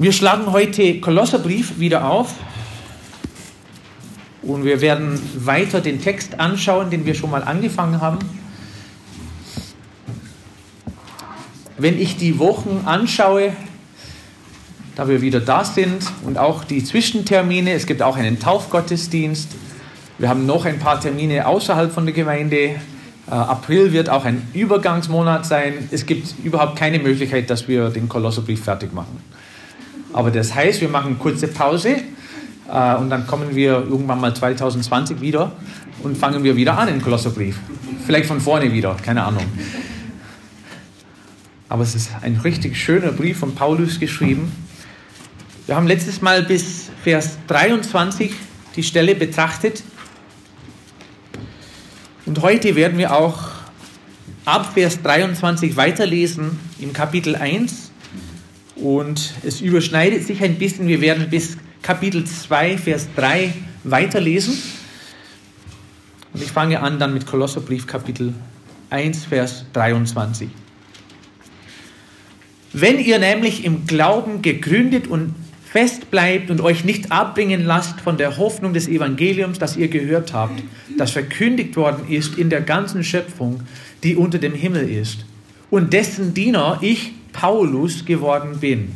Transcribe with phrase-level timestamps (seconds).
[0.00, 2.32] Wir schlagen heute Kolosserbrief wieder auf
[4.40, 8.18] und wir werden weiter den Text anschauen, den wir schon mal angefangen haben.
[11.76, 13.52] Wenn ich die Wochen anschaue,
[14.96, 19.50] da wir wieder da sind und auch die Zwischentermine, es gibt auch einen Taufgottesdienst,
[20.16, 22.78] wir haben noch ein paar Termine außerhalb von der Gemeinde, äh,
[23.28, 25.90] April wird auch ein Übergangsmonat sein.
[25.90, 29.22] Es gibt überhaupt keine Möglichkeit, dass wir den Kolosserbrief fertig machen.
[30.12, 31.96] Aber das heißt, wir machen kurze Pause
[32.68, 35.52] äh, und dann kommen wir irgendwann mal 2020 wieder
[36.02, 37.58] und fangen wir wieder an im Kolosserbrief.
[38.06, 39.44] Vielleicht von vorne wieder, keine Ahnung.
[41.68, 44.50] Aber es ist ein richtig schöner Brief von Paulus geschrieben.
[45.66, 48.32] Wir haben letztes Mal bis Vers 23
[48.74, 49.84] die Stelle betrachtet.
[52.26, 53.50] Und heute werden wir auch
[54.44, 57.89] ab Vers 23 weiterlesen im Kapitel 1
[58.80, 60.88] und es überschneidet sich ein bisschen.
[60.88, 63.52] Wir werden bis Kapitel 2, Vers 3
[63.84, 64.56] weiterlesen.
[66.32, 68.34] Und ich fange an dann mit Kolosserbrief Kapitel
[68.90, 70.48] 1, Vers 23.
[72.72, 78.16] Wenn ihr nämlich im Glauben gegründet und fest bleibt und euch nicht abbringen lasst von
[78.16, 80.62] der Hoffnung des Evangeliums, das ihr gehört habt,
[80.96, 83.62] das verkündigt worden ist in der ganzen Schöpfung,
[84.02, 85.24] die unter dem Himmel ist,
[85.70, 88.92] und dessen Diener ich Paulus geworden bin.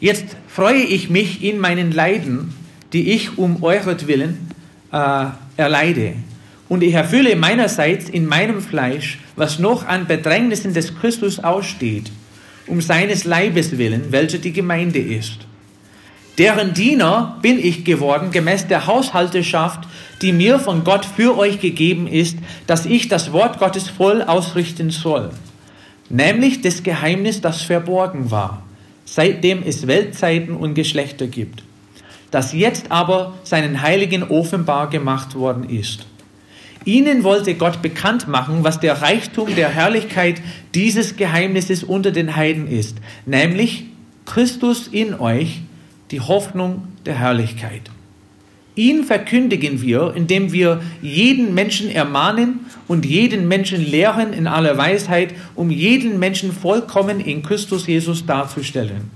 [0.00, 2.52] Jetzt freue ich mich in meinen Leiden,
[2.92, 4.48] die ich um euretwillen
[4.92, 6.14] äh, erleide.
[6.68, 12.10] Und ich erfülle meinerseits in meinem Fleisch, was noch an Bedrängnissen des Christus aussteht,
[12.66, 15.46] um seines Leibes willen, welcher die Gemeinde ist.
[16.38, 19.86] Deren Diener bin ich geworden, gemäß der Haushalteschaft,
[20.22, 24.90] die mir von Gott für euch gegeben ist, dass ich das Wort Gottes voll ausrichten
[24.90, 25.30] soll
[26.08, 28.62] nämlich das Geheimnis, das verborgen war,
[29.04, 31.62] seitdem es Weltzeiten und Geschlechter gibt,
[32.30, 36.06] das jetzt aber seinen Heiligen offenbar gemacht worden ist.
[36.84, 40.42] Ihnen wollte Gott bekannt machen, was der Reichtum der Herrlichkeit
[40.74, 43.84] dieses Geheimnisses unter den Heiden ist, nämlich
[44.24, 45.60] Christus in euch,
[46.10, 47.91] die Hoffnung der Herrlichkeit.
[48.74, 55.34] Ihn verkündigen wir, indem wir jeden Menschen ermahnen und jeden Menschen lehren in aller Weisheit,
[55.54, 59.10] um jeden Menschen vollkommen in Christus Jesus darzustellen.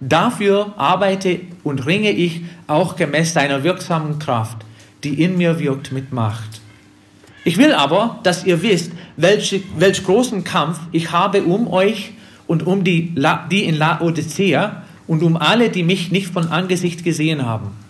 [0.00, 4.58] Dafür arbeite und ringe ich auch gemäß seiner wirksamen Kraft,
[5.02, 6.60] die in mir wirkt mit Macht.
[7.44, 12.12] Ich will aber, dass ihr wisst, welch, welch großen Kampf ich habe um euch
[12.46, 13.12] und um die,
[13.50, 17.85] die in Laodicea und um alle, die mich nicht von Angesicht gesehen haben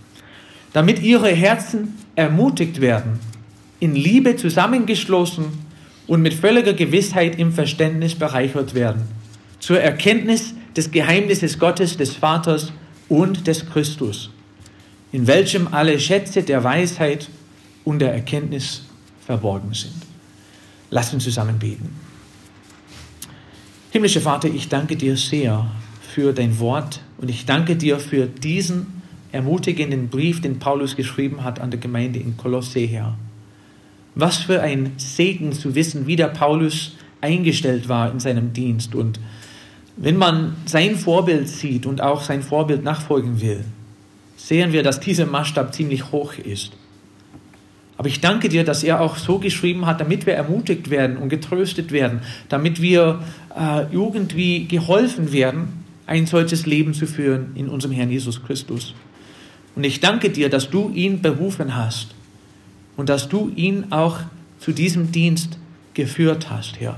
[0.76, 3.18] damit ihre Herzen ermutigt werden,
[3.80, 5.46] in Liebe zusammengeschlossen
[6.06, 9.08] und mit völliger Gewissheit im Verständnis bereichert werden,
[9.58, 12.74] zur Erkenntnis des Geheimnisses Gottes, des Vaters
[13.08, 14.28] und des Christus,
[15.12, 17.30] in welchem alle Schätze der Weisheit
[17.86, 18.82] und der Erkenntnis
[19.24, 19.94] verborgen sind.
[20.90, 21.88] Lass uns zusammen beten.
[23.92, 25.70] Himmlischer Vater, ich danke dir sehr
[26.12, 28.95] für dein Wort und ich danke dir für diesen
[29.32, 33.16] ermutigenden Brief, den Paulus geschrieben hat an der Gemeinde in Kolosse her.
[34.14, 38.94] Was für ein Segen zu wissen, wie der Paulus eingestellt war in seinem Dienst.
[38.94, 39.20] Und
[39.96, 43.64] wenn man sein Vorbild sieht und auch sein Vorbild nachfolgen will,
[44.36, 46.72] sehen wir, dass dieser Maßstab ziemlich hoch ist.
[47.98, 51.30] Aber ich danke dir, dass er auch so geschrieben hat, damit wir ermutigt werden und
[51.30, 53.20] getröstet werden, damit wir
[53.58, 58.94] äh, irgendwie geholfen werden, ein solches Leben zu führen in unserem Herrn Jesus Christus.
[59.76, 62.14] Und ich danke dir, dass du ihn berufen hast
[62.96, 64.20] und dass du ihn auch
[64.58, 65.58] zu diesem Dienst
[65.94, 66.96] geführt hast, Herr.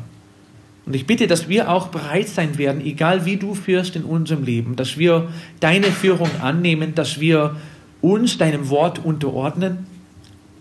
[0.86, 4.42] Und ich bitte, dass wir auch bereit sein werden, egal wie du führst in unserem
[4.42, 5.28] Leben, dass wir
[5.60, 7.56] deine Führung annehmen, dass wir
[8.00, 9.86] uns deinem Wort unterordnen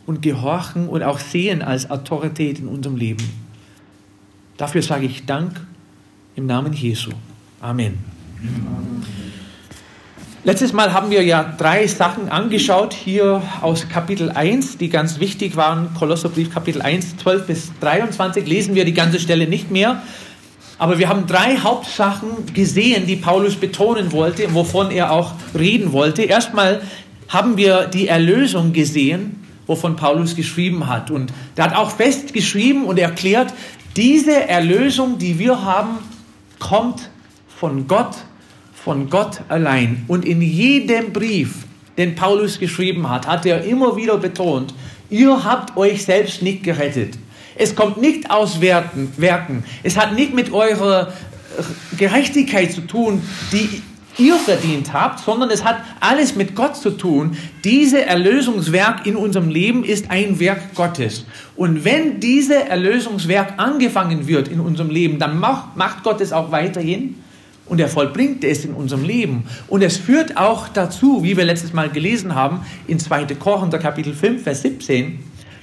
[0.06, 3.24] und gehorchen und auch sehen als Autorität in unserem Leben.
[4.58, 5.62] Dafür sage ich Dank
[6.36, 7.12] im Namen Jesu.
[7.62, 8.00] Amen.
[8.42, 9.06] Amen.
[10.48, 15.58] Letztes Mal haben wir ja drei Sachen angeschaut, hier aus Kapitel 1, die ganz wichtig
[15.58, 15.94] waren.
[15.94, 18.48] Kolosserbrief Kapitel 1, 12 bis 23.
[18.48, 20.02] Lesen wir die ganze Stelle nicht mehr.
[20.78, 26.22] Aber wir haben drei Hauptsachen gesehen, die Paulus betonen wollte, wovon er auch reden wollte.
[26.22, 26.82] Erstmal
[27.28, 31.12] haben wir die Erlösung gesehen, wovon Paulus geschrieben hat.
[31.12, 33.54] Und er hat auch festgeschrieben und erklärt,
[33.98, 35.98] diese Erlösung, die wir haben,
[36.58, 37.10] kommt
[37.50, 38.16] von Gott
[38.88, 40.06] von Gott allein.
[40.08, 41.66] Und in jedem Brief,
[41.98, 44.74] den Paulus geschrieben hat, hat er immer wieder betont,
[45.10, 47.18] ihr habt euch selbst nicht gerettet.
[47.58, 49.66] Es kommt nicht aus Werken.
[49.84, 51.12] Es hat nicht mit eurer
[51.98, 53.82] Gerechtigkeit zu tun, die
[54.18, 57.36] ihr verdient habt, sondern es hat alles mit Gott zu tun.
[57.66, 61.26] Diese Erlösungswerk in unserem Leben ist ein Werk Gottes.
[61.58, 67.16] Und wenn diese Erlösungswerk angefangen wird in unserem Leben, dann macht Gott es auch weiterhin
[67.70, 69.44] und er vollbringt es in unserem Leben.
[69.68, 73.26] Und es führt auch dazu, wie wir letztes Mal gelesen haben, in 2.
[73.36, 75.20] Korinther Kapitel 5, Vers 17,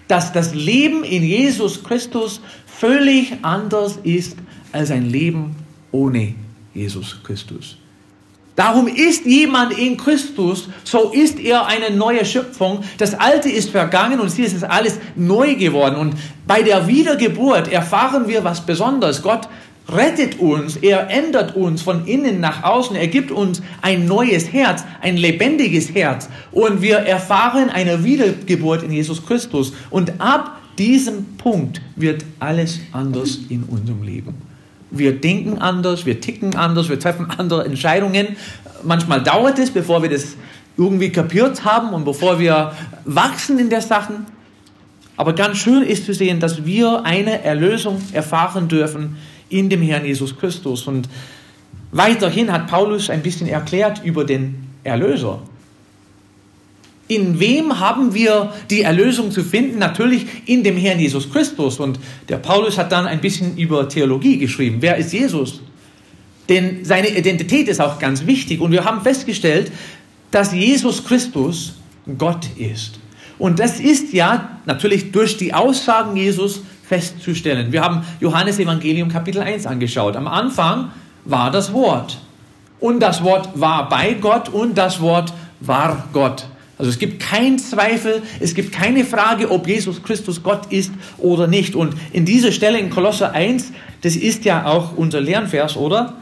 [0.08, 4.36] dass das Leben in Jesus Christus völlig anders ist
[4.72, 5.56] als ein Leben
[5.92, 6.34] ohne
[6.74, 7.76] Jesus Christus.
[8.56, 12.84] Darum ist jemand in Christus, so ist er eine neue Schöpfung.
[12.98, 15.96] Das Alte ist vergangen und es ist alles neu geworden.
[15.96, 16.14] Und
[16.46, 19.22] bei der Wiedergeburt erfahren wir was Besonderes.
[19.22, 19.48] Gott
[19.88, 24.84] rettet uns, er ändert uns von innen nach außen, er gibt uns ein neues Herz,
[25.02, 31.80] ein lebendiges Herz und wir erfahren eine Wiedergeburt in Jesus Christus und ab diesem Punkt
[31.96, 34.34] wird alles anders in unserem Leben.
[34.90, 38.36] Wir denken anders, wir ticken anders, wir treffen andere Entscheidungen.
[38.82, 40.36] Manchmal dauert es, bevor wir das
[40.76, 42.72] irgendwie kapiert haben und bevor wir
[43.04, 44.26] wachsen in der Sachen.
[45.16, 49.16] Aber ganz schön ist zu sehen, dass wir eine Erlösung erfahren dürfen,
[49.48, 50.86] in dem Herrn Jesus Christus.
[50.86, 51.08] Und
[51.92, 55.42] weiterhin hat Paulus ein bisschen erklärt über den Erlöser.
[57.06, 59.78] In wem haben wir die Erlösung zu finden?
[59.78, 61.78] Natürlich in dem Herrn Jesus Christus.
[61.78, 61.98] Und
[62.28, 64.78] der Paulus hat dann ein bisschen über Theologie geschrieben.
[64.80, 65.60] Wer ist Jesus?
[66.48, 68.60] Denn seine Identität ist auch ganz wichtig.
[68.60, 69.70] Und wir haben festgestellt,
[70.30, 71.74] dass Jesus Christus
[72.18, 72.98] Gott ist.
[73.38, 77.72] Und das ist ja natürlich durch die Aussagen Jesus festzustellen.
[77.72, 80.16] Wir haben Johannes Evangelium Kapitel 1 angeschaut.
[80.16, 80.90] Am Anfang
[81.24, 82.18] war das Wort.
[82.80, 86.46] Und das Wort war bei Gott und das Wort war Gott.
[86.76, 91.46] Also es gibt keinen Zweifel, es gibt keine Frage, ob Jesus Christus Gott ist oder
[91.46, 91.76] nicht.
[91.76, 93.72] Und in dieser Stelle in Kolosser 1,
[94.02, 96.14] das ist ja auch unser Lernvers, oder?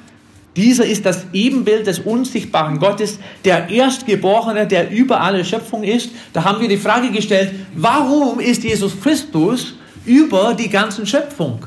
[0.54, 6.10] Dieser ist das Ebenbild des unsichtbaren Gottes, der Erstgeborene, der über alle Schöpfung ist.
[6.34, 11.66] Da haben wir die Frage gestellt, warum ist Jesus Christus über die ganze Schöpfung.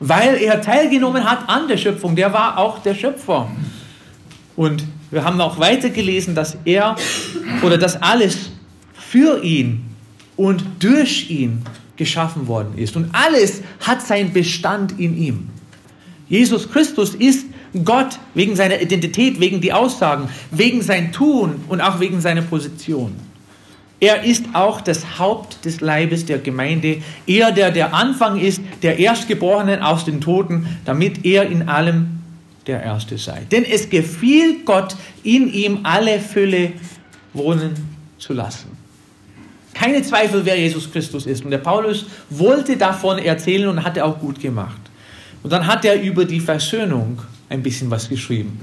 [0.00, 2.14] Weil er teilgenommen hat an der Schöpfung.
[2.16, 3.50] Der war auch der Schöpfer.
[4.56, 6.96] Und wir haben auch weiter gelesen, dass er
[7.62, 8.50] oder dass alles
[8.92, 9.84] für ihn
[10.36, 11.62] und durch ihn
[11.96, 12.96] geschaffen worden ist.
[12.96, 15.48] Und alles hat seinen Bestand in ihm.
[16.28, 17.46] Jesus Christus ist
[17.84, 23.14] Gott wegen seiner Identität, wegen die Aussagen, wegen sein Tun und auch wegen seiner Position.
[24.00, 26.98] Er ist auch das Haupt des Leibes der Gemeinde.
[27.26, 32.20] Er, der der Anfang ist, der Erstgeborenen aus den Toten, damit er in allem
[32.66, 33.42] der Erste sei.
[33.50, 36.72] Denn es gefiel Gott, in ihm alle Fülle
[37.32, 37.74] wohnen
[38.18, 38.76] zu lassen.
[39.74, 41.44] Keine Zweifel, wer Jesus Christus ist.
[41.44, 44.80] Und der Paulus wollte davon erzählen und hat er auch gut gemacht.
[45.42, 48.60] Und dann hat er über die Versöhnung ein bisschen was geschrieben.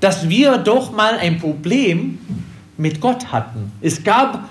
[0.00, 2.18] Dass wir doch mal ein Problem
[2.76, 3.72] mit Gott hatten.
[3.80, 4.48] Es gab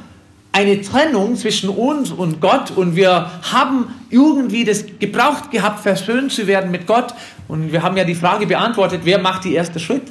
[0.53, 6.45] eine Trennung zwischen uns und Gott und wir haben irgendwie das gebraucht gehabt, versöhnt zu
[6.45, 7.13] werden mit Gott.
[7.47, 10.03] Und wir haben ja die Frage beantwortet, wer macht die erste Schritt?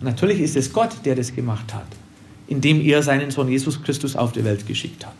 [0.00, 1.86] Natürlich ist es Gott, der das gemacht hat,
[2.46, 5.14] indem er seinen Sohn Jesus Christus auf die Welt geschickt hat.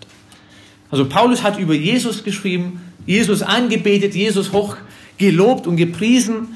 [0.90, 4.76] Also Paulus hat über Jesus geschrieben, Jesus angebetet, Jesus hoch
[5.16, 6.48] gelobt und gepriesen.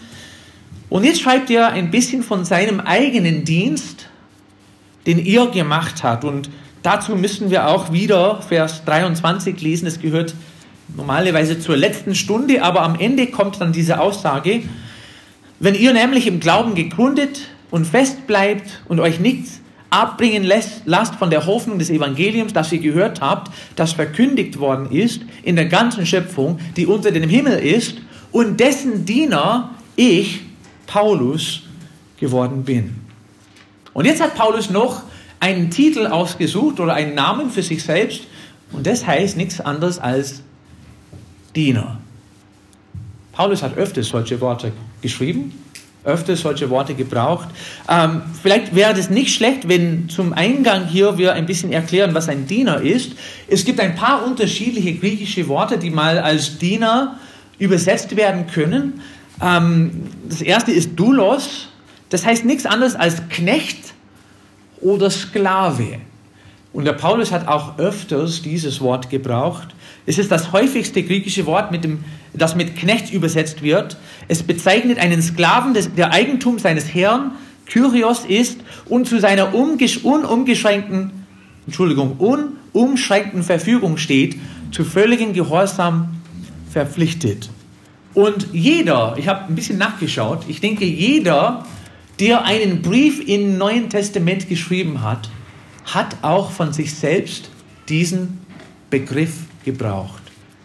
[0.91, 4.09] Und jetzt schreibt er ein bisschen von seinem eigenen Dienst
[5.07, 6.25] den er gemacht hat.
[6.25, 6.51] Und
[6.83, 9.87] dazu müssen wir auch wieder Vers 23 lesen.
[9.87, 10.35] Es gehört
[10.95, 14.63] normalerweise zur letzten Stunde, aber am Ende kommt dann diese Aussage,
[15.59, 21.15] wenn ihr nämlich im Glauben gegründet und fest bleibt und euch nichts abbringen lässt, lasst
[21.15, 25.67] von der Hoffnung des Evangeliums, das ihr gehört habt, das verkündigt worden ist in der
[25.67, 27.97] ganzen Schöpfung, die unter dem Himmel ist
[28.33, 30.41] und dessen Diener ich,
[30.87, 31.63] Paulus,
[32.19, 33.06] geworden bin.
[33.97, 35.05] Und jetzt hat Paulus noch
[35.41, 38.25] einen Titel ausgesucht oder einen Namen für sich selbst
[38.73, 40.43] und das heißt nichts anderes als
[41.55, 41.97] Diener.
[43.33, 45.59] Paulus hat öfters solche Worte geschrieben,
[46.05, 47.49] öfters solche Worte gebraucht.
[47.89, 52.29] Ähm, vielleicht wäre es nicht schlecht, wenn zum Eingang hier wir ein bisschen erklären, was
[52.29, 53.13] ein Diener ist.
[53.49, 57.19] Es gibt ein paar unterschiedliche griechische Worte, die mal als Diener
[57.59, 59.01] übersetzt werden können.
[59.41, 61.69] Ähm, das erste ist Doulos,
[62.11, 63.95] das heißt nichts anderes als Knecht
[64.81, 65.99] oder Sklave.
[66.73, 69.69] Und der Paulus hat auch öfters dieses Wort gebraucht.
[70.05, 73.97] Es ist das häufigste griechische Wort, mit dem, das mit Knecht übersetzt wird.
[74.29, 77.33] Es bezeichnet einen Sklaven, der Eigentum seines Herrn,
[77.65, 81.11] Kyrios ist und zu seiner unumgeschränkten,
[81.67, 82.17] Entschuldigung,
[82.73, 84.37] unumschränkten Verfügung steht,
[84.71, 86.09] zu völligem Gehorsam
[86.71, 87.49] verpflichtet.
[88.15, 91.65] Und jeder, ich habe ein bisschen nachgeschaut, ich denke, jeder,
[92.21, 95.31] der einen Brief im Neuen Testament geschrieben hat,
[95.85, 97.51] hat auch von sich selbst
[97.89, 98.41] diesen
[98.91, 100.23] Begriff gebraucht.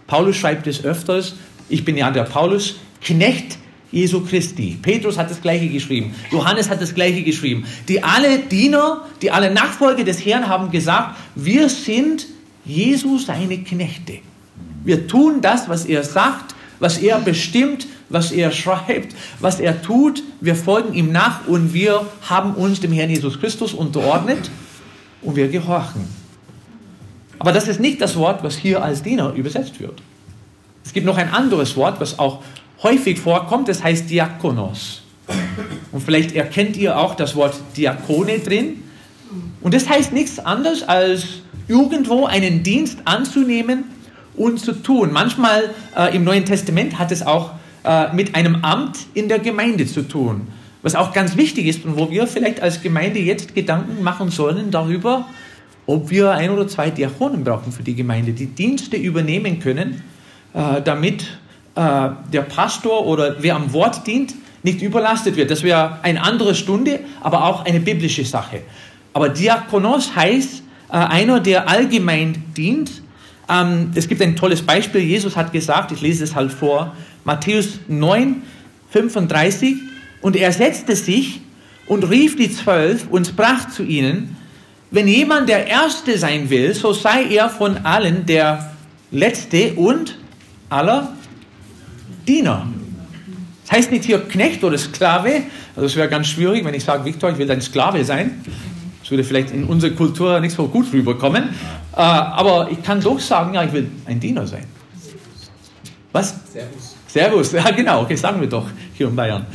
[0.08, 1.36] Paulus schreibt es öfters,
[1.70, 3.58] ich bin ja der Paulus, Knecht
[3.92, 4.78] Jesu Christi.
[4.82, 6.16] Petrus hat das gleiche geschrieben.
[6.32, 7.66] Johannes hat das gleiche geschrieben.
[7.88, 12.28] Die alle Diener, die alle Nachfolger des Herrn haben gesagt, wir sind
[12.64, 14.20] Jesu seine Knechte.
[14.84, 20.24] Wir tun das, was er sagt, was er bestimmt, was er schreibt, was er tut.
[20.40, 24.50] Wir folgen ihm nach und wir haben uns dem Herrn Jesus Christus unterordnet
[25.22, 26.08] und wir gehorchen.
[27.40, 30.02] Aber das ist nicht das Wort, was hier als Diener übersetzt wird.
[30.86, 32.44] Es gibt noch ein anderes Wort, was auch
[32.84, 35.02] häufig vorkommt, das heißt Diakonos.
[35.92, 38.84] Und vielleicht erkennt ihr auch das Wort Diakone drin.
[39.62, 41.26] Und das heißt nichts anderes als
[41.68, 43.86] irgendwo einen Dienst anzunehmen
[44.36, 45.12] und zu tun.
[45.12, 47.52] Manchmal äh, im Neuen Testament hat es auch
[47.84, 50.48] äh, mit einem Amt in der Gemeinde zu tun.
[50.82, 54.72] Was auch ganz wichtig ist und wo wir vielleicht als Gemeinde jetzt Gedanken machen sollen
[54.72, 55.26] darüber,
[55.86, 60.02] ob wir ein oder zwei Diakonen brauchen für die Gemeinde, die Dienste übernehmen können,
[60.54, 61.24] äh, damit
[61.76, 64.34] äh, der Pastor oder wer am Wort dient,
[64.64, 65.52] nicht überlastet wird.
[65.52, 68.62] Das wäre eine andere Stunde, aber auch eine biblische Sache.
[69.14, 73.02] Aber Diakonos heißt äh, einer, der allgemein dient.
[73.50, 75.02] Ähm, es gibt ein tolles Beispiel.
[75.02, 78.42] Jesus hat gesagt, ich lese es halt vor, Matthäus 9,
[78.92, 79.76] 35,
[80.22, 81.42] und er setzte sich
[81.88, 84.38] und rief die Zwölf und sprach zu ihnen,
[84.92, 88.74] wenn jemand der Erste sein will, so sei er von allen der
[89.12, 90.18] Letzte und
[90.70, 91.14] aller
[92.28, 92.68] Diener.
[93.64, 95.44] Das heißt nicht hier Knecht oder Sklave.
[95.76, 98.44] Also es wäre ganz schwierig, wenn ich sage, Viktor, ich will dein Sklave sein.
[99.02, 101.50] Das würde vielleicht in unserer Kultur nicht so gut rüberkommen.
[101.94, 104.66] Äh, aber ich kann doch sagen, ja, ich will ein Diener sein.
[106.12, 106.36] Was?
[106.52, 106.91] Servus.
[107.12, 109.46] Servus, ja genau, okay, sagen wir doch hier in Bayern.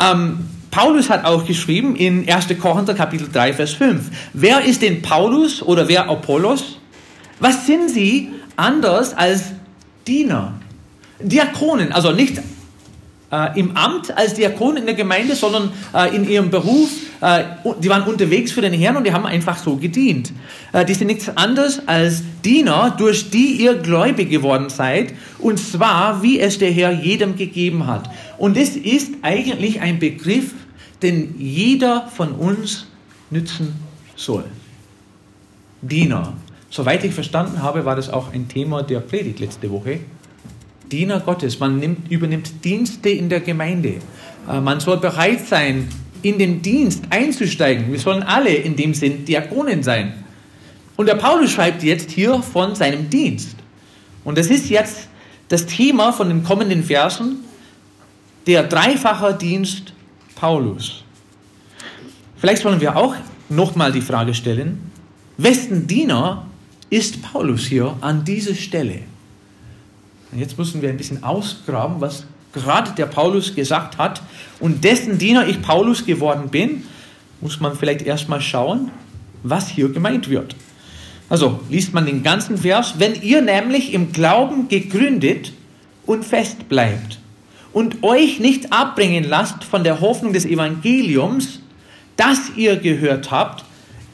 [0.00, 2.46] Ähm, Paulus hat auch geschrieben in 1.
[2.60, 4.10] Korinther Kapitel 3, Vers 5.
[4.32, 6.78] Wer ist denn Paulus oder wer Apollos?
[7.40, 9.52] Was sind sie anders als
[10.06, 10.54] Diener?
[11.20, 12.40] Diakonen, also nicht
[13.32, 16.90] äh, im Amt als Diakon in der Gemeinde, sondern äh, in ihrem Beruf.
[17.20, 17.44] Äh,
[17.80, 20.32] die waren unterwegs für den Herrn und die haben einfach so gedient.
[20.72, 26.22] Äh, die sind nichts anderes als Diener, durch die ihr gläubig geworden seid, und zwar,
[26.22, 28.10] wie es der Herr jedem gegeben hat.
[28.38, 30.52] Und das ist eigentlich ein Begriff,
[31.02, 32.86] den jeder von uns
[33.30, 33.74] nützen
[34.14, 34.44] soll.
[35.80, 36.34] Diener.
[36.70, 40.00] Soweit ich verstanden habe, war das auch ein Thema der Predigt letzte Woche.
[40.92, 41.58] Diener Gottes.
[41.58, 43.94] Man nimmt, übernimmt Dienste in der Gemeinde.
[44.48, 45.88] Äh, man soll bereit sein,
[46.22, 47.90] in den Dienst einzusteigen.
[47.90, 50.12] Wir sollen alle in dem Sinn Diakonen sein.
[50.96, 53.56] Und der Paulus schreibt jetzt hier von seinem Dienst.
[54.24, 55.08] Und das ist jetzt
[55.48, 57.40] das Thema von den kommenden Versen,
[58.46, 59.92] der dreifache Dienst
[60.36, 61.02] Paulus.
[62.36, 63.14] Vielleicht wollen wir auch
[63.48, 64.90] nochmal die Frage stellen,
[65.38, 66.46] wessen Diener
[66.90, 69.00] ist Paulus hier an dieser Stelle?
[70.32, 74.22] Und jetzt müssen wir ein bisschen ausgraben, was gerade der Paulus gesagt hat.
[74.60, 76.84] Und dessen Diener ich Paulus geworden bin,
[77.40, 78.90] muss man vielleicht erstmal schauen,
[79.42, 80.56] was hier gemeint wird.
[81.28, 85.52] Also liest man den ganzen Vers, wenn ihr nämlich im Glauben gegründet
[86.06, 87.18] und fest bleibt
[87.72, 91.60] und euch nicht abbringen lasst von der Hoffnung des Evangeliums,
[92.16, 93.64] das ihr gehört habt,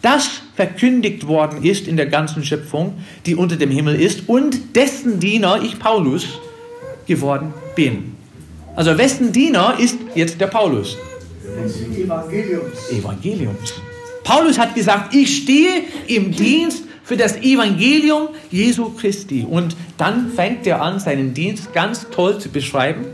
[0.02, 2.94] das verkündigt worden ist in der ganzen Schöpfung,
[3.26, 6.38] die unter dem Himmel ist und dessen Diener ich Paulus
[7.06, 8.16] geworden bin.
[8.76, 10.96] Also wessen Diener ist jetzt der Paulus?
[11.96, 12.90] Evangeliums.
[12.92, 13.74] Evangeliums.
[14.22, 19.46] Paulus hat gesagt, ich stehe im Dienst für das Evangelium Jesu Christi.
[19.48, 23.06] Und dann fängt er an, seinen Dienst ganz toll zu beschreiben.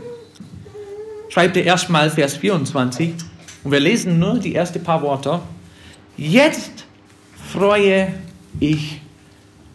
[1.29, 3.13] Schreibt er erstmal Vers 24
[3.63, 5.39] und wir lesen nur die ersten paar Worte.
[6.17, 6.85] Jetzt
[7.51, 8.13] freue
[8.59, 9.01] ich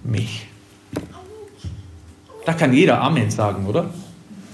[0.02, 0.46] mich.
[2.46, 3.92] Da kann jeder Amen sagen, oder?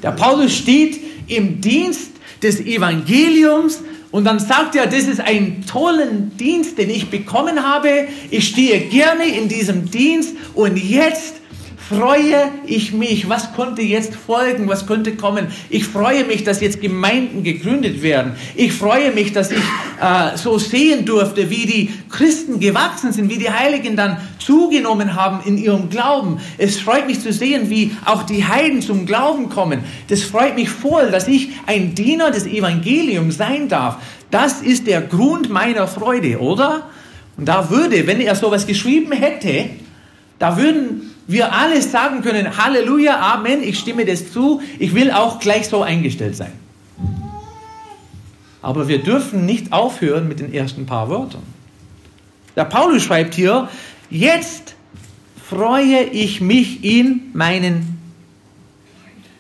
[0.02, 2.11] Der Paulus steht im Dienst
[2.43, 8.09] des Evangeliums und dann sagt er, das ist ein tollen Dienst, den ich bekommen habe.
[8.31, 11.35] Ich stehe gerne in diesem Dienst und jetzt
[11.88, 13.28] freue ich mich.
[13.28, 14.69] Was konnte jetzt folgen?
[14.69, 15.49] Was könnte kommen?
[15.71, 18.33] Ich freue mich, dass jetzt Gemeinden gegründet werden.
[18.55, 23.38] Ich freue mich, dass ich äh, so sehen durfte, wie die Christen gewachsen sind, wie
[23.38, 26.38] die Heiligen dann zugenommen haben in ihrem Glauben.
[26.59, 29.81] Es freut mich zu sehen, wie auch die Heiden zum Glauben kommen.
[30.09, 33.99] Das freut mich voll, dass ich ein Diener des Evangeliums sein darf.
[34.31, 36.88] Das ist der Grund meiner Freude, oder?
[37.37, 39.71] Und da würde, wenn er sowas geschrieben hätte,
[40.38, 45.40] Da würden wir alle sagen können, Halleluja, Amen, ich stimme das zu, ich will auch
[45.40, 46.52] gleich so eingestellt sein.
[48.62, 51.43] Aber wir dürfen nicht aufhören mit den ersten paar Wörtern.
[52.57, 53.69] Der Paulus schreibt hier,
[54.11, 54.75] jetzt
[55.49, 57.99] freue ich mich in meinen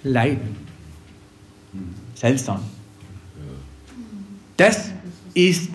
[0.02, 0.56] Leiden.
[2.14, 2.60] Seltsam.
[4.56, 4.90] Das
[5.34, 5.70] ist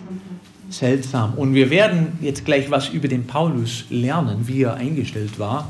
[0.71, 1.33] seltsam.
[1.35, 5.69] Und wir werden jetzt gleich was über den Paulus lernen, wie er eingestellt war,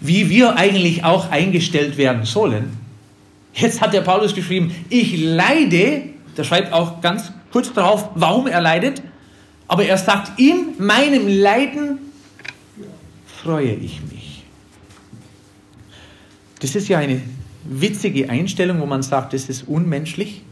[0.00, 2.76] wie wir eigentlich auch eingestellt werden sollen.
[3.54, 6.02] Jetzt hat der Paulus geschrieben, ich leide,
[6.36, 9.00] der schreibt auch ganz kurz darauf, warum er leidet,
[9.68, 11.98] aber er sagt, in meinem Leiden
[13.26, 14.42] freue ich mich.
[16.60, 17.20] Das ist ja eine
[17.64, 20.42] witzige Einstellung, wo man sagt, das ist unmenschlich.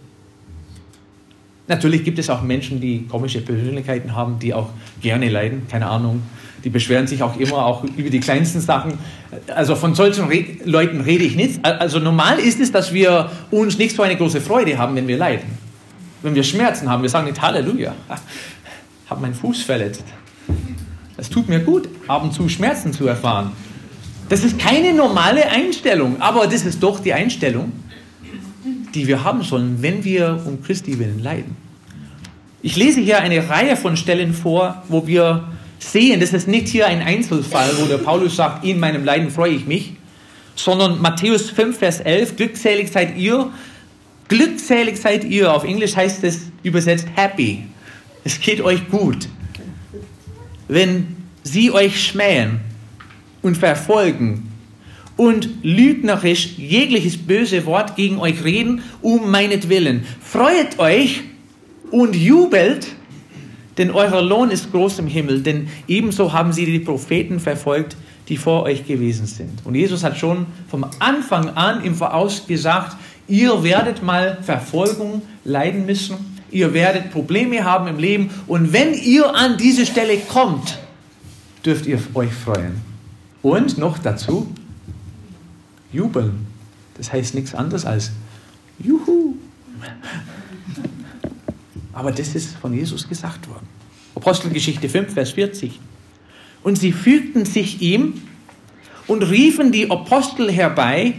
[1.69, 6.23] Natürlich gibt es auch Menschen, die komische Persönlichkeiten haben, die auch gerne leiden, keine Ahnung.
[6.65, 8.99] Die beschweren sich auch immer auch über die kleinsten Sachen.
[9.55, 11.65] Also von solchen Re Leuten rede ich nicht.
[11.65, 15.17] Also normal ist es, dass wir uns nicht so eine große Freude haben, wenn wir
[15.17, 15.59] leiden.
[16.23, 17.95] Wenn wir Schmerzen haben, wir sagen nicht Halleluja,
[19.11, 20.05] habe meinen Fuß verletzt.
[21.17, 23.53] Es tut mir gut, ab und zu Schmerzen zu erfahren.
[24.29, 27.73] Das ist keine normale Einstellung, aber das ist doch die Einstellung,
[28.95, 31.57] die wir haben sollen, wenn wir um Christi willen leiden.
[32.63, 35.49] Ich lese hier eine Reihe von Stellen vor, wo wir
[35.81, 39.53] sehen, das ist nicht hier ein Einzelfall, wo der Paulus sagt, in meinem Leiden freue
[39.53, 39.95] ich mich,
[40.55, 43.51] sondern Matthäus 5, Vers 11, glückselig seid ihr,
[44.29, 47.65] glückselig seid ihr, auf Englisch heißt es übersetzt happy,
[48.25, 49.29] es geht euch gut.
[50.69, 52.61] Wenn sie euch schmähen
[53.43, 54.52] und verfolgen
[55.17, 60.05] und lügnerisch jegliches böse Wort gegen euch reden, um meinetwillen.
[60.21, 61.23] Freut euch
[61.91, 62.89] und jubelt,
[63.79, 67.97] denn euer Lohn ist groß im Himmel, denn ebenso haben sie die Propheten verfolgt,
[68.29, 69.61] die vor euch gewesen sind.
[69.65, 72.97] Und Jesus hat schon vom Anfang an im Voraus gesagt,
[73.29, 76.17] ihr werdet mal Verfolgung leiden müssen,
[76.51, 80.79] ihr werdet Probleme haben im Leben und wenn ihr an diese Stelle kommt,
[81.65, 82.81] dürft ihr euch freuen.
[83.43, 84.49] Und noch dazu,
[85.93, 86.47] jubeln.
[86.97, 88.13] Das heißt nichts anderes als
[88.79, 89.37] Juhu.
[91.93, 93.67] Aber das ist von Jesus gesagt worden.
[94.15, 95.79] Apostelgeschichte 5, Vers 40.
[96.63, 98.23] Und sie fügten sich ihm
[99.07, 101.15] und riefen die Apostel herbei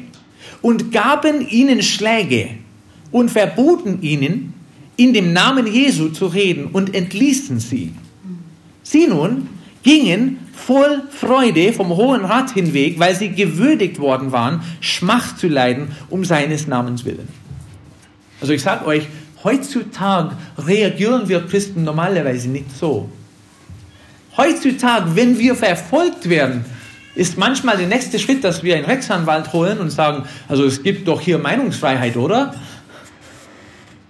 [0.62, 2.51] und gaben ihnen Schläge
[3.12, 4.53] und verboten ihnen,
[4.95, 7.93] in dem Namen Jesu zu reden und entließen sie.
[8.83, 9.47] Sie nun
[9.81, 15.89] gingen voll Freude vom Hohen Rat hinweg, weil sie gewürdigt worden waren, Schmach zu leiden
[16.10, 17.28] um seines Namens willen.
[18.39, 19.08] Also ich sage euch,
[19.44, 23.10] heutzutage reagieren wir Christen normalerweise nicht so.
[24.38, 26.66] Heutzutage, wenn wir verfolgt werden,
[27.16, 31.08] ist manchmal der nächste Schritt, dass wir einen Rechtsanwalt holen und sagen, also es gibt
[31.08, 32.56] doch hier Meinungsfreiheit, oder?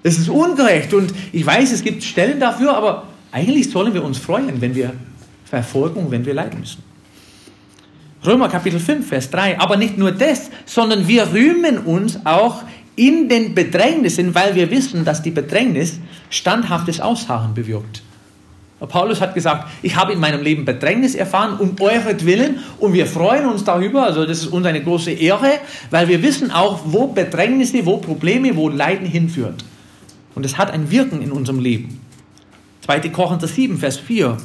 [0.04, 4.18] Es ist ungerecht und ich weiß, es gibt Stellen dafür, aber eigentlich sollen wir uns
[4.18, 4.94] freuen, wenn wir
[5.54, 6.82] Verfolgung, wenn wir leiden müssen.
[8.26, 9.60] Römer Kapitel 5, Vers 3.
[9.60, 12.64] Aber nicht nur das, sondern wir rühmen uns auch
[12.96, 16.00] in den Bedrängnissen, weil wir wissen, dass die Bedrängnis
[16.32, 18.02] standhaftes Ausharren bewirkt.
[18.80, 23.46] Paulus hat gesagt, ich habe in meinem Leben Bedrängnis erfahren um euretwillen und wir freuen
[23.46, 25.60] uns darüber, also das ist uns eine große Ehre,
[25.92, 29.64] weil wir wissen auch, wo Bedrängnisse, wo Probleme, wo Leiden hinführt.
[30.34, 32.02] Und es hat ein Wirken in unserem Leben.
[32.86, 33.00] 2.
[33.10, 34.36] Korinther 7, Vers 4.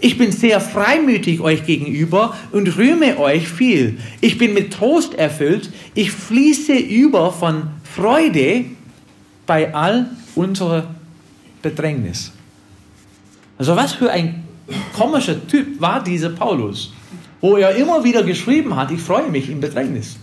[0.00, 3.98] Ich bin sehr freimütig euch gegenüber und rühme euch viel.
[4.20, 5.70] Ich bin mit Trost erfüllt.
[5.94, 8.66] Ich fließe über von Freude
[9.46, 10.94] bei all unserer
[11.62, 12.32] Bedrängnis.
[13.58, 14.44] Also was für ein
[14.94, 16.92] komischer Typ war dieser Paulus,
[17.40, 20.16] wo er immer wieder geschrieben hat, ich freue mich im Bedrängnis.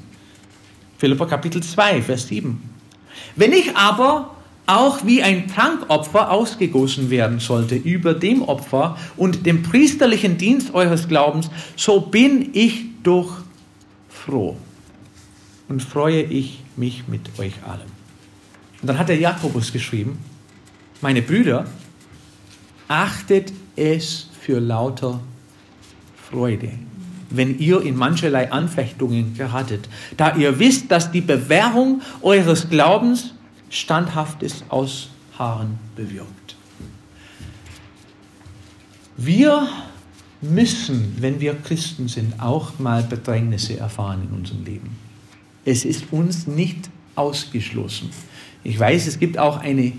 [0.97, 2.61] Philippa Kapitel 2, Vers 7.
[3.35, 4.32] Wenn ich aber
[4.65, 11.07] auch wie ein Trankopfer ausgegossen werden sollte über dem Opfer und dem priesterlichen Dienst eures
[11.07, 13.41] Glaubens, so bin ich doch
[14.09, 14.55] froh
[15.67, 17.91] und freue ich mich mit euch allen.
[18.81, 20.17] Und dann hat der Jakobus geschrieben,
[21.01, 21.65] meine Brüder,
[22.87, 25.19] achtet es für lauter
[26.29, 26.69] Freude,
[27.29, 33.33] wenn ihr in mancherlei Anfechtungen geratet, da ihr wisst, dass die Bewährung eures Glaubens
[33.73, 36.55] standhaftes Ausharren bewirkt.
[39.17, 39.67] Wir
[40.41, 44.95] müssen, wenn wir Christen sind, auch mal Bedrängnisse erfahren in unserem Leben.
[45.65, 48.11] Es ist uns nicht ausgeschlossen.
[48.63, 49.93] Ich weiß, es gibt auch eine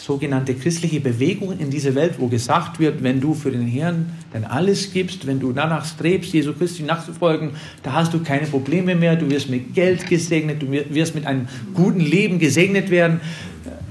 [0.00, 4.44] sogenannte christliche Bewegungen in dieser Welt, wo gesagt wird, wenn du für den Herrn dein
[4.44, 7.50] Alles gibst, wenn du danach strebst, Jesu Christi nachzufolgen,
[7.82, 11.48] da hast du keine Probleme mehr, du wirst mit Geld gesegnet, du wirst mit einem
[11.74, 13.20] guten Leben gesegnet werden.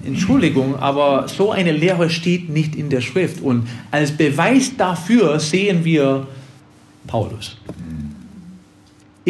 [0.03, 3.41] Entschuldigung, aber so eine Lehre steht nicht in der Schrift.
[3.41, 6.25] Und als Beweis dafür sehen wir
[7.05, 7.57] Paulus.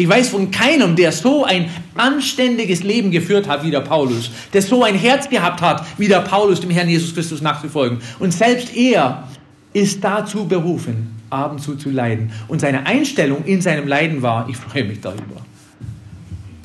[0.00, 4.62] Ich weiß von keinem, der so ein anständiges Leben geführt hat wie der Paulus, der
[4.62, 7.98] so ein Herz gehabt hat wie der Paulus, dem Herrn Jesus Christus nachzufolgen.
[8.18, 9.28] Und selbst er
[9.74, 12.32] ist dazu berufen, ab und zu zu leiden.
[12.48, 15.44] Und seine Einstellung in seinem Leiden war, ich freue mich darüber.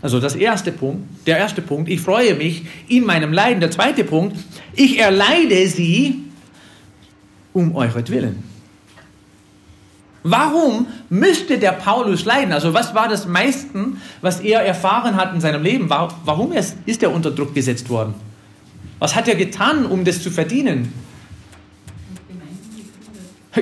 [0.01, 3.59] Also das erste Punkt, der erste Punkt, ich freue mich in meinem Leiden.
[3.59, 4.37] Der zweite Punkt,
[4.77, 6.23] ich erleide sie
[7.51, 8.54] um euretwillen.
[10.27, 12.51] Warum müsste der Paulus leiden?
[12.51, 15.87] Also was war das meisten, was er erfahren hat in seinem Leben?
[15.87, 18.15] Warum ist er unter Druck gesetzt worden?
[18.97, 20.91] Was hat er getan, um das zu verdienen?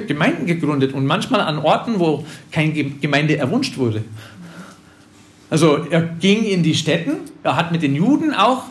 [0.07, 4.05] Gemeinden gegründet und manchmal an Orten, wo keine Gemeinde erwünscht wurde.
[5.49, 8.63] Also er ging in die Städten, er hat mit den Juden auch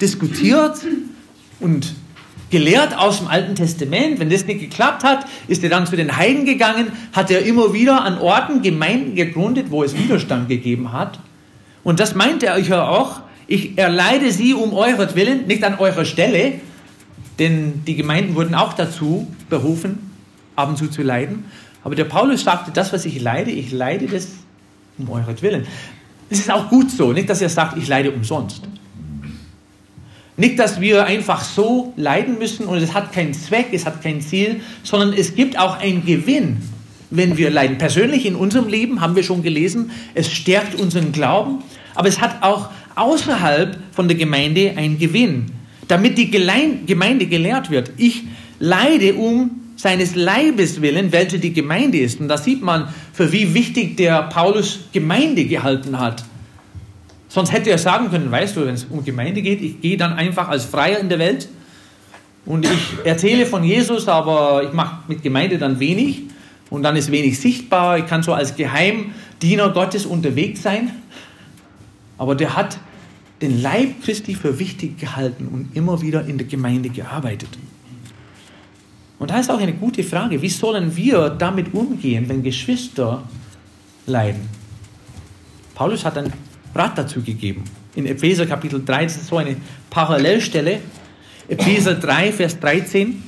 [0.00, 0.78] diskutiert
[1.60, 1.94] und
[2.50, 4.18] gelehrt aus dem Alten Testament.
[4.18, 7.72] Wenn das nicht geklappt hat, ist er dann zu den Heiden gegangen, hat er immer
[7.72, 11.18] wieder an Orten Gemeinden gegründet, wo es Widerstand gegeben hat.
[11.84, 13.20] Und das meinte er euch ja auch.
[13.46, 16.54] Ich erleide sie um euretwillen, nicht an eurer Stelle,
[17.38, 20.10] denn die Gemeinden wurden auch dazu berufen,
[20.56, 21.44] ab und zu zu leiden.
[21.84, 24.28] Aber der Paulus sagte, das, was ich leide, ich leide das
[24.98, 25.66] um euretwillen.
[26.28, 28.68] Es ist auch gut so, nicht, dass er sagt, ich leide umsonst.
[30.38, 34.20] Nicht, dass wir einfach so leiden müssen und es hat keinen Zweck, es hat kein
[34.20, 36.58] Ziel, sondern es gibt auch einen Gewinn,
[37.10, 37.76] wenn wir leiden.
[37.76, 41.58] Persönlich in unserem Leben haben wir schon gelesen, es stärkt unseren Glauben,
[41.96, 45.46] aber es hat auch außerhalb von der Gemeinde einen Gewinn,
[45.88, 47.90] damit die Gemeinde gelehrt wird.
[47.96, 48.22] Ich
[48.60, 52.20] leide um seines Leibes willen, welche die Gemeinde ist.
[52.20, 56.24] Und da sieht man, für wie wichtig der Paulus Gemeinde gehalten hat.
[57.28, 60.14] Sonst hätte er sagen können, weißt du, wenn es um Gemeinde geht, ich gehe dann
[60.14, 61.48] einfach als Freier in der Welt
[62.46, 66.22] und ich erzähle von Jesus, aber ich mache mit Gemeinde dann wenig
[66.70, 67.98] und dann ist wenig sichtbar.
[67.98, 70.90] Ich kann so als Geheimdiener Gottes unterwegs sein.
[72.16, 72.78] Aber der hat
[73.42, 77.50] den Leib Christi für wichtig gehalten und immer wieder in der Gemeinde gearbeitet.
[79.18, 83.22] Und da ist auch eine gute Frage, wie sollen wir damit umgehen, wenn Geschwister
[84.06, 84.48] leiden?
[85.74, 86.32] Paulus hat einen
[86.74, 87.64] Rat dazu gegeben.
[87.94, 89.56] In Epheser Kapitel 3, das ist so eine
[89.90, 90.80] Parallelstelle.
[91.48, 93.22] Epheser 3, Vers 13.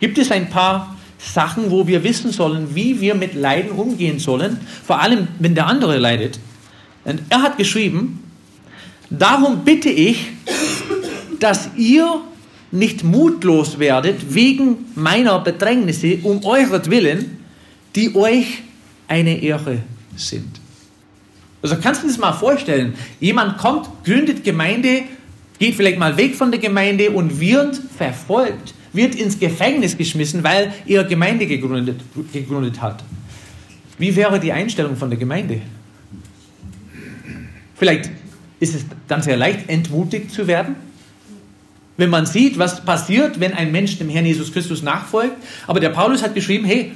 [0.00, 4.58] Gibt es ein paar Sachen, wo wir wissen sollen, wie wir mit Leiden umgehen sollen,
[4.84, 6.40] vor allem wenn der andere leidet.
[7.04, 8.24] Und er hat geschrieben,
[9.10, 10.28] darum bitte ich,
[11.38, 12.22] dass ihr
[12.72, 17.38] nicht mutlos werdet wegen meiner Bedrängnisse um euretwillen,
[17.96, 18.62] die euch
[19.08, 19.78] eine Ehre
[20.16, 20.59] sind.
[21.62, 22.94] Also kannst du dir das mal vorstellen?
[23.20, 25.02] Jemand kommt, gründet Gemeinde,
[25.58, 30.72] geht vielleicht mal weg von der Gemeinde und wird verfolgt, wird ins Gefängnis geschmissen, weil
[30.86, 32.00] er Gemeinde gegründet,
[32.32, 33.04] gegründet hat.
[33.98, 35.60] Wie wäre die Einstellung von der Gemeinde?
[37.76, 38.10] Vielleicht
[38.58, 40.76] ist es dann sehr leicht, entmutigt zu werden
[42.00, 45.36] wenn man sieht, was passiert, wenn ein Mensch dem Herrn Jesus Christus nachfolgt.
[45.66, 46.92] Aber der Paulus hat geschrieben, hey,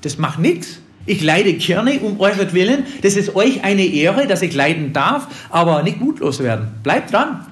[0.00, 0.80] das macht nichts.
[1.08, 2.84] Ich leide gerne um euretwillen.
[3.00, 6.68] Das ist euch eine Ehre, dass ich leiden darf, aber nicht mutlos werden.
[6.82, 7.46] Bleibt dran.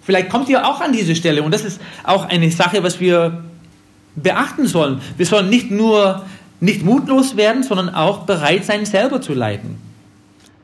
[0.00, 3.42] Vielleicht kommt ihr auch an diese Stelle und das ist auch eine Sache, was wir
[4.14, 5.00] beachten sollen.
[5.16, 6.24] Wir sollen nicht nur
[6.60, 9.76] nicht mutlos werden, sondern auch bereit sein, selber zu leiden.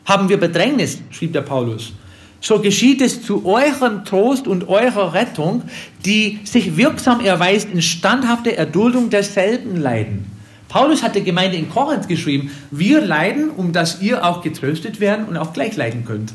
[0.05, 1.93] Haben wir Bedrängnis, schrieb der Paulus,
[2.41, 5.63] so geschieht es zu eurem Trost und eurer Rettung,
[6.05, 10.34] die sich wirksam erweist in standhafter Erduldung derselben Leiden.
[10.75, 15.27] Paulus hat der Gemeinde in Korinth geschrieben, wir leiden, um dass ihr auch getröstet werden
[15.27, 16.33] und auch gleich leiden könnt.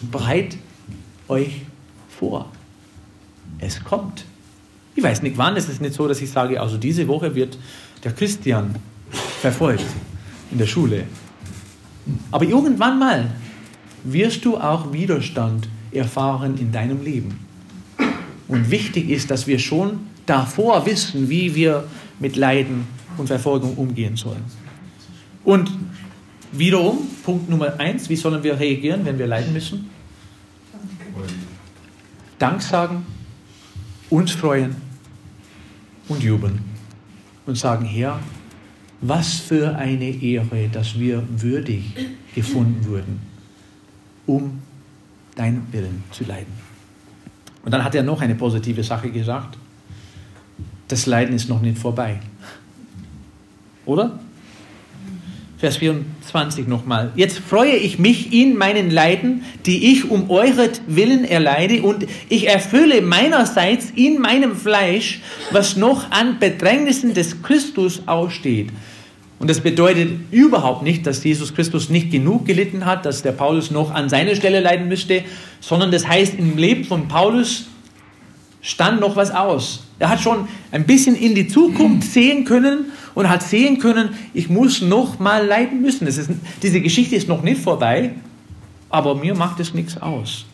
[0.00, 0.56] Bereit
[1.26, 1.62] euch
[2.20, 2.52] vor.
[3.58, 4.26] Es kommt.
[4.94, 7.58] Ich weiß nicht wann, es ist nicht so, dass ich sage, also diese Woche wird
[8.04, 8.76] der Christian
[9.40, 9.86] verfolgt
[10.52, 11.02] in der Schule.
[12.30, 13.32] Aber irgendwann mal
[14.04, 17.40] wirst du auch Widerstand erfahren in deinem Leben.
[18.46, 21.88] Und wichtig ist, dass wir schon davor wissen, wie wir
[22.20, 24.44] mit Leiden und Verfolgung umgehen sollen.
[25.44, 25.70] Und
[26.52, 29.90] wiederum, Punkt Nummer eins, wie sollen wir reagieren, wenn wir leiden müssen?
[32.38, 33.06] Dank sagen,
[34.10, 34.76] uns freuen
[36.08, 36.60] und jubeln
[37.46, 38.20] und sagen, Herr,
[39.00, 41.94] was für eine Ehre, dass wir würdig
[42.34, 43.34] gefunden wurden
[44.26, 44.62] um
[45.36, 46.52] deinen Willen zu leiden.
[47.64, 49.58] Und dann hat er noch eine positive Sache gesagt.
[50.88, 52.20] Das Leiden ist noch nicht vorbei.
[53.86, 54.18] Oder?
[55.58, 57.12] Vers 24 nochmal.
[57.16, 62.48] Jetzt freue ich mich in meinen Leiden, die ich um euret Willen erleide, und ich
[62.48, 65.20] erfülle meinerseits in meinem Fleisch,
[65.52, 68.70] was noch an Bedrängnissen des Christus aussteht.
[69.38, 73.70] Und das bedeutet überhaupt nicht, dass Jesus Christus nicht genug gelitten hat, dass der Paulus
[73.70, 75.22] noch an seiner Stelle leiden müsste,
[75.60, 77.66] sondern das heißt, im Leben von Paulus
[78.64, 79.84] stand noch was aus.
[79.98, 84.48] Er hat schon ein bisschen in die Zukunft sehen können und hat sehen können, ich
[84.48, 86.06] muss noch mal leiden müssen.
[86.06, 86.30] Ist,
[86.62, 88.12] diese Geschichte ist noch nicht vorbei,
[88.88, 90.46] aber mir macht es nichts aus.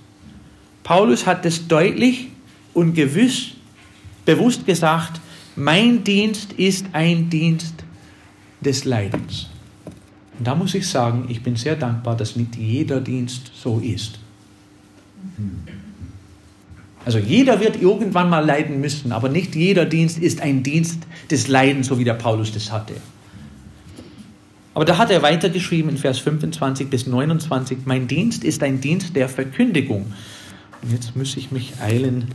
[0.82, 2.28] Paulus hat es deutlich
[2.74, 3.52] und gewiss,
[4.24, 5.20] bewusst gesagt,
[5.54, 7.84] mein Dienst ist ein Dienst
[8.60, 9.46] des Leidens.
[10.36, 14.18] Und da muss ich sagen, ich bin sehr dankbar, dass nicht jeder Dienst so ist.
[17.04, 21.48] Also jeder wird irgendwann mal leiden müssen, aber nicht jeder Dienst ist ein Dienst des
[21.48, 22.94] Leidens, so wie der Paulus das hatte.
[24.74, 29.16] Aber da hat er weitergeschrieben in Vers 25 bis 29, mein Dienst ist ein Dienst
[29.16, 30.12] der Verkündigung.
[30.82, 32.28] Und jetzt muss ich mich eilen,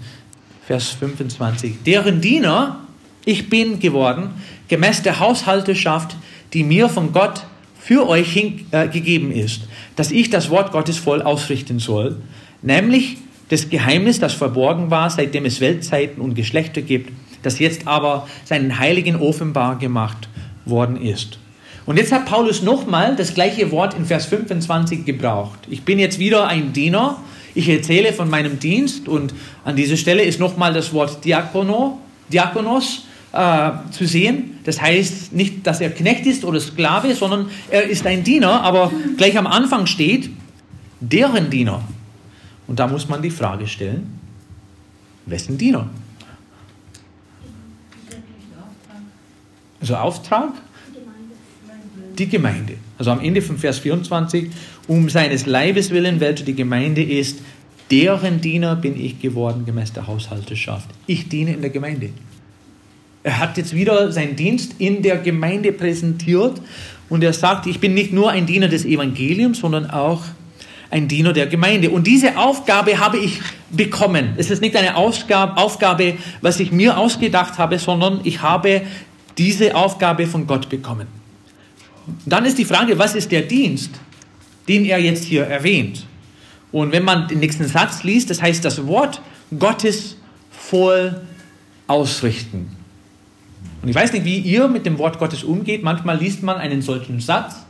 [0.65, 2.80] Vers 25, deren Diener
[3.25, 4.30] ich bin geworden,
[4.67, 6.15] gemäß der Haushalteschaft,
[6.54, 7.45] die mir von Gott
[7.80, 9.62] für euch hin, äh, gegeben ist,
[9.95, 12.21] dass ich das Wort Gottes voll ausrichten soll,
[12.62, 13.17] nämlich
[13.50, 17.12] das Geheimnis, das verborgen war, seitdem es Weltzeiten und Geschlechter gibt,
[17.44, 20.30] das jetzt aber seinen Heiligen offenbar gemacht
[20.66, 21.38] worden ist.
[21.86, 25.60] Und jetzt hat Paulus nochmal das gleiche Wort in Vers 25 gebraucht.
[25.70, 27.20] Ich bin jetzt wieder ein Diener,
[27.54, 32.00] ich erzähle von meinem Dienst und an dieser Stelle ist nochmal das Wort Diakono,
[32.34, 34.60] Diakonos äh, zu sehen.
[34.64, 38.92] Das heißt nicht, dass er Knecht ist oder Sklave, sondern er ist ein Diener, aber
[39.18, 40.32] gleich am Anfang steht,
[41.00, 41.84] deren Diener.
[42.67, 44.19] Und da muss man die Frage stellen,
[45.25, 45.89] wessen Diener?
[49.80, 50.54] Also Auftrag?
[52.17, 52.75] Die Gemeinde.
[52.97, 54.49] Also am Ende von Vers 24,
[54.88, 57.39] um seines Leibes willen, welcher die Gemeinde ist,
[57.91, 60.89] deren Diener bin ich geworden gemäß der Haushalteschaft.
[61.08, 62.10] Ich diene in der Gemeinde.
[63.23, 66.62] Er hat jetzt wieder seinen Dienst in der Gemeinde präsentiert
[67.10, 70.23] und er sagt, ich bin nicht nur ein Diener des Evangeliums, sondern auch
[70.89, 71.89] ein Diener der Gemeinde.
[71.89, 74.34] Und diese Aufgabe habe ich bekommen.
[74.38, 78.82] Es ist nicht eine Aufgabe, was ich mir ausgedacht habe, sondern ich habe
[79.38, 81.08] diese Aufgabe von Gott bekommen.
[82.26, 83.91] Dann ist die Frage, was ist der Dienst,
[84.67, 86.06] den er jetzt hier erwähnt?
[86.71, 89.21] Und wenn man den nächsten Satz liest, das heißt das Wort
[89.58, 90.17] Gottes
[90.52, 91.21] voll
[91.88, 92.76] ausrichten.
[93.82, 95.84] Und ich weiß nicht, wie ihr mit dem Wort Gottes umgeht.
[95.84, 97.64] Manchmal liest man einen solchen Satz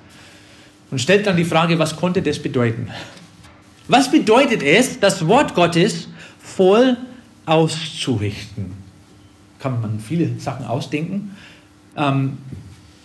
[0.95, 2.87] und stellt dann die Frage, was konnte das bedeuten?
[3.89, 6.07] Was bedeutet es, das Wort Gottes
[6.39, 6.95] voll
[7.45, 8.71] auszurichten?
[9.59, 11.35] Kann man viele Sachen ausdenken.
[11.97, 12.37] Ähm,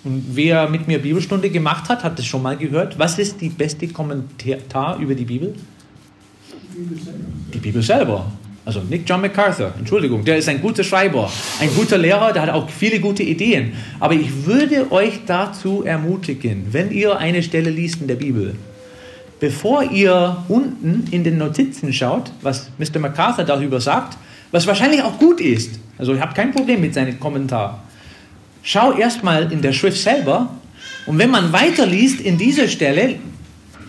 [0.04, 2.96] und wer mit mir Bibelstunde gemacht hat, hat das schon mal gehört.
[2.96, 5.56] Was ist die beste Kommentar über die Bibel?
[6.52, 7.24] Die Bibel selber.
[7.52, 8.32] Die Bibel selber.
[8.70, 11.28] Also nicht John MacArthur, Entschuldigung, der ist ein guter Schreiber,
[11.58, 13.72] ein guter Lehrer, der hat auch viele gute Ideen.
[13.98, 18.54] Aber ich würde euch dazu ermutigen, wenn ihr eine Stelle liest in der Bibel,
[19.40, 23.00] bevor ihr unten in den Notizen schaut, was Mr.
[23.00, 24.16] MacArthur darüber sagt,
[24.52, 27.82] was wahrscheinlich auch gut ist, also ich habe kein Problem mit seinem Kommentar,
[28.62, 30.48] schau erstmal in der Schrift selber
[31.06, 33.16] und wenn man weiterliest in dieser Stelle,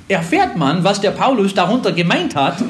[0.08, 2.64] erfährt man, was der Paulus darunter gemeint hat,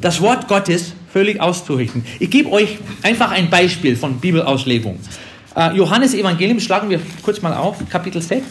[0.00, 2.04] das Wort Gottes völlig auszurichten.
[2.18, 4.98] Ich gebe euch einfach ein Beispiel von Bibelauslegung.
[5.56, 8.44] Äh, Johannes Evangelium schlagen wir kurz mal auf, Kapitel 6.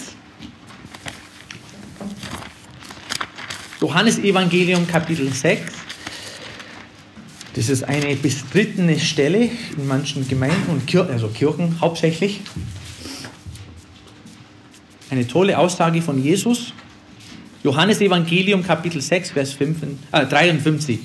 [3.82, 5.62] Johannes Evangelium Kapitel 6.
[7.56, 12.42] Das ist eine bestrittene Stelle in manchen Gemeinden und Kirchen, also Kirchen hauptsächlich.
[15.10, 16.74] Eine tolle Aussage von Jesus.
[17.64, 19.78] Johannes Evangelium Kapitel 6, Vers 5,
[20.12, 21.00] äh, 53.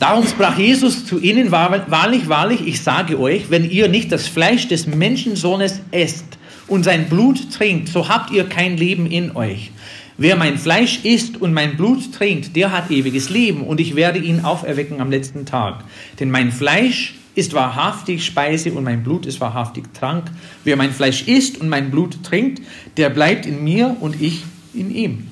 [0.00, 4.66] Darum sprach Jesus zu ihnen, wahrlich, wahrlich, ich sage euch, wenn ihr nicht das Fleisch
[4.66, 9.70] des Menschensohnes esst und sein Blut trinkt, so habt ihr kein Leben in euch.
[10.16, 14.18] Wer mein Fleisch isst und mein Blut trinkt, der hat ewiges Leben und ich werde
[14.18, 15.84] ihn auferwecken am letzten Tag.
[16.18, 20.30] Denn mein Fleisch ist wahrhaftig Speise und mein Blut ist wahrhaftig Trank.
[20.64, 22.62] Wer mein Fleisch isst und mein Blut trinkt,
[22.96, 25.28] der bleibt in mir und ich in ihm.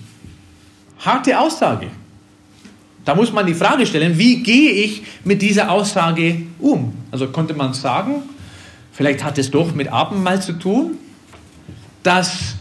[0.99, 1.87] Harte Aussage.
[3.09, 6.93] Da muss man die Frage stellen, wie gehe ich mit dieser Aussage um?
[7.11, 8.17] Also konnte man sagen,
[8.93, 10.99] vielleicht hat es doch mit Abendmahl zu tun,
[12.03, 12.57] dass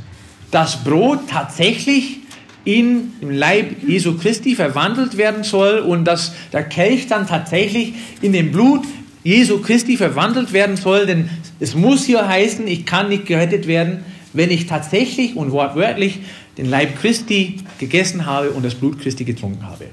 [0.49, 2.19] das Brot tatsächlich
[2.63, 8.31] in im Leib Jesu Christi verwandelt werden soll und dass der Kelch dann tatsächlich in
[8.31, 8.85] dem Blut
[9.25, 11.29] Jesu Christi verwandelt werden soll, denn
[11.59, 16.19] es muss hier heißen, ich kann nicht gerettet werden, wenn ich tatsächlich und wortwörtlich
[16.57, 19.87] den Leib Christi gegessen habe und das Blut Christi getrunken habe.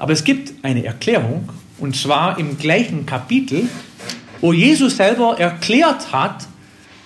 [0.00, 3.68] Aber es gibt eine Erklärung, und zwar im gleichen Kapitel,
[4.40, 6.48] wo Jesus selber erklärt hat,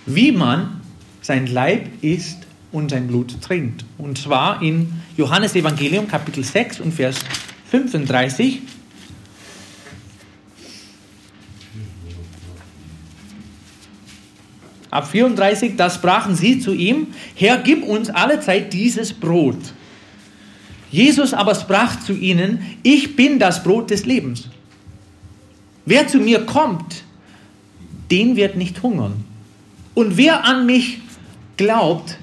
[0.06, 0.80] wie man
[1.20, 2.38] sein Leib isst
[2.70, 3.84] und sein Blut trinkt.
[3.98, 7.16] Und zwar in Johannes Evangelium Kapitel 6 und Vers
[7.72, 8.62] 35.
[14.92, 19.58] Ab 34, da sprachen sie zu ihm, Herr, gib uns alle Zeit dieses Brot.
[20.94, 24.48] Jesus aber sprach zu ihnen, ich bin das Brot des Lebens.
[25.84, 27.02] Wer zu mir kommt,
[28.12, 29.24] den wird nicht hungern.
[29.94, 31.00] Und wer an mich
[31.56, 32.16] glaubt,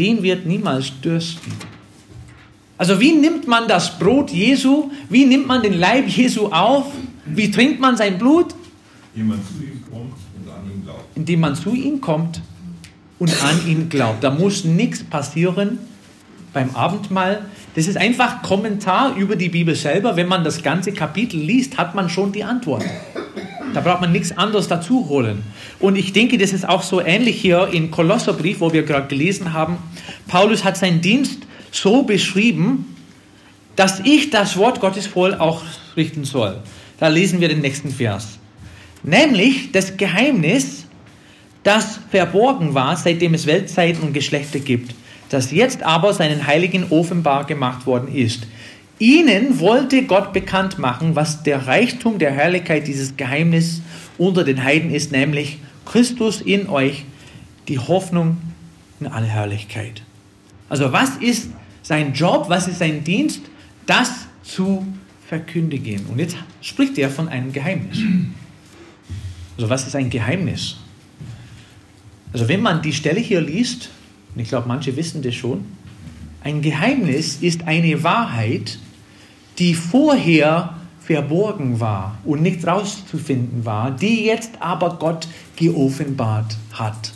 [0.00, 1.52] den wird niemals dürsten.
[2.76, 6.86] Also wie nimmt man das Brot Jesu, wie nimmt man den Leib Jesu auf,
[7.24, 8.52] wie trinkt man sein Blut?
[9.14, 11.16] Indem man zu ihm kommt und an ihn glaubt.
[11.16, 12.40] Indem man zu ihm kommt
[13.20, 14.24] und an ihn glaubt.
[14.24, 15.78] Da muss nichts passieren
[16.54, 17.44] beim Abendmahl.
[17.74, 20.16] Das ist einfach Kommentar über die Bibel selber.
[20.16, 22.84] Wenn man das ganze Kapitel liest, hat man schon die Antwort.
[23.74, 25.42] Da braucht man nichts anderes dazu holen.
[25.80, 29.52] Und ich denke, das ist auch so ähnlich hier im Kolosserbrief, wo wir gerade gelesen
[29.52, 29.78] haben.
[30.28, 31.40] Paulus hat seinen Dienst
[31.72, 32.96] so beschrieben,
[33.74, 35.62] dass ich das Wort Gottes voll auch
[35.96, 36.58] richten soll.
[37.00, 38.38] Da lesen wir den nächsten Vers.
[39.02, 40.86] Nämlich das Geheimnis,
[41.64, 44.94] das verborgen war, seitdem es Weltzeiten und Geschlechter gibt,
[45.34, 48.46] das jetzt aber seinen Heiligen offenbar gemacht worden ist
[48.98, 53.82] Ihnen wollte Gott bekannt machen, was der Reichtum der Herrlichkeit dieses Geheimnis
[54.18, 57.04] unter den Heiden ist, nämlich Christus in euch,
[57.66, 58.38] die Hoffnung
[59.00, 60.02] in alle Herrlichkeit.
[60.68, 61.50] Also was ist
[61.82, 63.40] sein Job, was ist sein Dienst?
[63.86, 64.10] Das
[64.42, 64.86] zu
[65.28, 66.06] verkündigen.
[66.06, 67.98] Und jetzt spricht er von einem Geheimnis.
[69.56, 70.76] Also was ist ein Geheimnis?
[72.32, 73.90] Also wenn man die Stelle hier liest,
[74.34, 75.64] und ich glaube, manche wissen das schon,
[76.42, 78.78] ein Geheimnis ist eine Wahrheit,
[79.58, 87.12] die vorher verborgen war und nicht rauszufinden war, die jetzt aber Gott geoffenbart hat.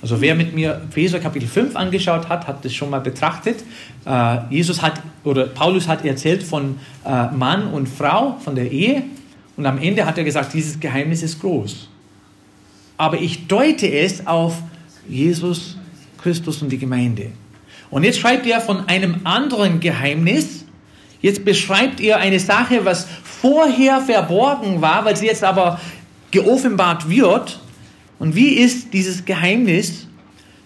[0.00, 3.62] Also wer mit mir Epheser Kapitel 5 angeschaut hat, hat das schon mal betrachtet.
[4.04, 9.04] Äh, Jesus hat oder Paulus hat erzählt von äh, Mann und Frau, von der Ehe
[9.56, 11.88] und am Ende hat er gesagt, dieses Geheimnis ist groß.
[12.96, 14.60] Aber ich deute es auf
[15.08, 15.76] Jesus
[16.22, 17.32] Christus und die Gemeinde.
[17.90, 20.62] Und jetzt schreibt er von einem anderen Geheimnis,
[21.22, 25.80] Jetzt beschreibt ihr eine Sache, was vorher verborgen war, weil sie jetzt aber
[26.32, 27.60] geoffenbart wird.
[28.18, 30.08] Und wie ist dieses Geheimnis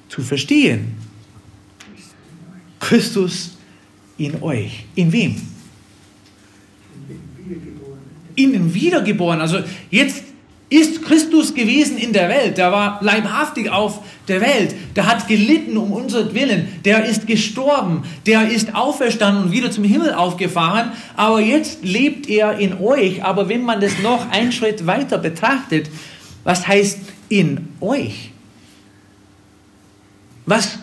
[0.09, 0.95] zu verstehen?
[2.81, 3.59] Christus
[4.17, 4.87] in euch.
[4.95, 5.43] In wem?
[8.35, 9.43] In den Wiedergeborenen.
[9.43, 10.23] Also jetzt
[10.69, 12.59] ist Christus gewesen in der Welt.
[12.59, 14.75] Der war leibhaftig auf der Welt.
[14.97, 16.81] Der hat gelitten um unseren Willen.
[16.85, 18.03] Der ist gestorben.
[18.27, 20.91] Der ist auferstanden und wieder zum Himmel aufgefahren.
[21.17, 23.23] Aber jetzt lebt er in euch.
[23.23, 25.89] Aber wenn man das noch einen Schritt weiter betrachtet,
[26.43, 26.99] was heißt
[27.29, 28.31] in euch?
[30.47, 30.79] Was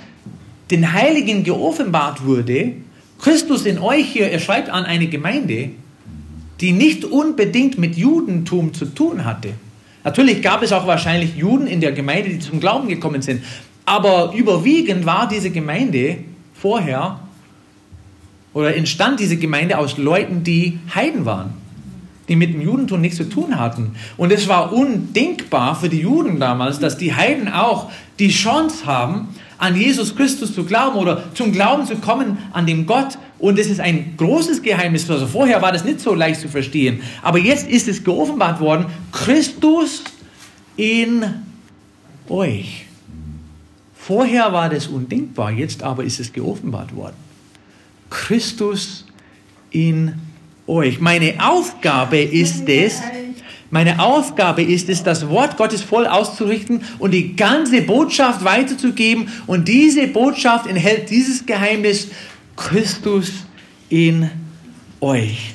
[0.72, 2.74] den Heiligen geoffenbart wurde,
[3.19, 5.72] Christus in euch hier, er schreibt an eine Gemeinde,
[6.62, 9.54] die nicht unbedingt mit Judentum zu tun hatte.
[10.04, 13.44] Natürlich gab es auch wahrscheinlich Juden in der Gemeinde, die zum Glauben gekommen sind.
[13.86, 16.18] Aber überwiegend war diese Gemeinde
[16.54, 17.20] vorher
[18.54, 21.54] oder entstand diese Gemeinde aus Leuten, die Heiden waren,
[22.30, 23.96] die mit dem Judentum nichts zu tun hatten.
[24.16, 29.30] Und es war undenkbar für die Juden damals, dass die Heiden auch die Chance haben,
[29.58, 33.18] an Jesus Christus zu glauben oder zum Glauben zu kommen an dem Gott.
[33.44, 35.10] Und es ist ein großes Geheimnis.
[35.10, 37.02] Also vorher war das nicht so leicht zu verstehen.
[37.22, 38.86] Aber jetzt ist es geoffenbart worden.
[39.12, 40.06] Christus
[40.78, 41.26] in
[42.30, 42.86] euch.
[43.94, 47.18] Vorher war das undenkbar, jetzt aber ist es geoffenbart worden.
[48.10, 49.08] Christus
[49.72, 50.14] in
[50.66, 51.02] euch.
[51.02, 53.02] Meine Aufgabe ist es,
[53.72, 59.28] meine Aufgabe ist es, das Wort Gottes voll auszurichten und die ganze Botschaft weiterzugeben.
[59.48, 62.08] Und diese Botschaft enthält dieses Geheimnis,
[62.56, 63.32] Christus
[63.89, 64.30] in
[65.01, 65.54] euch,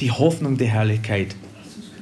[0.00, 1.34] die Hoffnung der Herrlichkeit.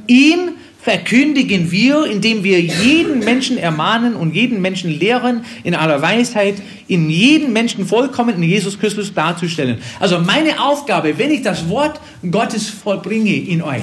[0.06, 0.52] Ihn
[0.84, 6.56] verkündigen wir, indem wir jeden Menschen ermahnen und jeden Menschen lehren, in aller Weisheit,
[6.88, 9.78] in jeden Menschen vollkommen in Jesus Christus darzustellen.
[9.98, 11.98] Also meine Aufgabe, wenn ich das Wort
[12.30, 13.82] Gottes vollbringe in euch,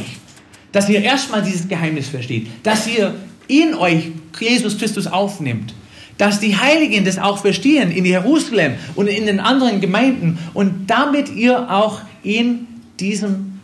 [0.71, 3.15] dass ihr erstmal dieses Geheimnis versteht, dass ihr
[3.47, 5.73] in euch Jesus Christus aufnimmt,
[6.21, 11.29] dass die Heiligen das auch verstehen in Jerusalem und in den anderen Gemeinden und damit
[11.29, 12.67] ihr auch in,
[12.99, 13.59] diesem,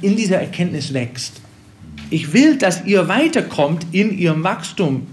[0.00, 1.40] in dieser Erkenntnis wächst.
[2.10, 5.06] Ich will, dass ihr weiterkommt in ihrem Wachstum,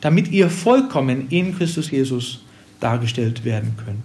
[0.00, 2.40] damit ihr vollkommen in Christus Jesus
[2.80, 4.00] dargestellt werden könnt.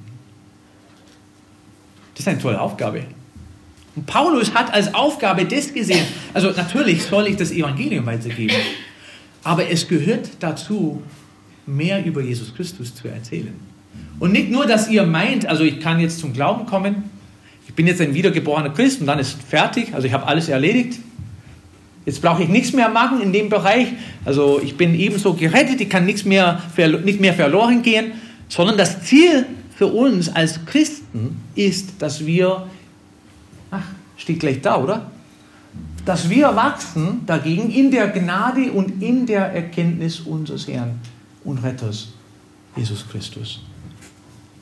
[2.14, 3.06] Das ist eine tolle Aufgabe.
[3.96, 6.06] Und Paulus hat als Aufgabe das gesehen.
[6.34, 8.58] Also natürlich soll ich das Evangelium weitergeben.
[9.46, 11.02] Aber es gehört dazu,
[11.68, 13.54] mehr über Jesus Christus zu erzählen.
[14.20, 17.04] Und nicht nur, dass ihr meint, also ich kann jetzt zum Glauben kommen,
[17.68, 21.00] ich bin jetzt ein wiedergeborener Christ und dann ist fertig, also ich habe alles erledigt.
[22.06, 23.88] Jetzt brauche ich nichts mehr machen in dem Bereich.
[24.24, 26.62] Also ich bin ebenso gerettet, ich kann nichts mehr,
[27.04, 28.14] nicht mehr verloren gehen,
[28.48, 29.46] sondern das Ziel
[29.76, 32.68] für uns als Christen ist, dass wir
[33.72, 33.84] Ach,
[34.18, 35.12] steht gleich da, oder?
[36.06, 41.00] Dass wir wachsen dagegen in der Gnade und in der Erkenntnis unseres Herrn
[41.48, 42.10] und Retters,
[42.76, 43.62] Jesus Christus.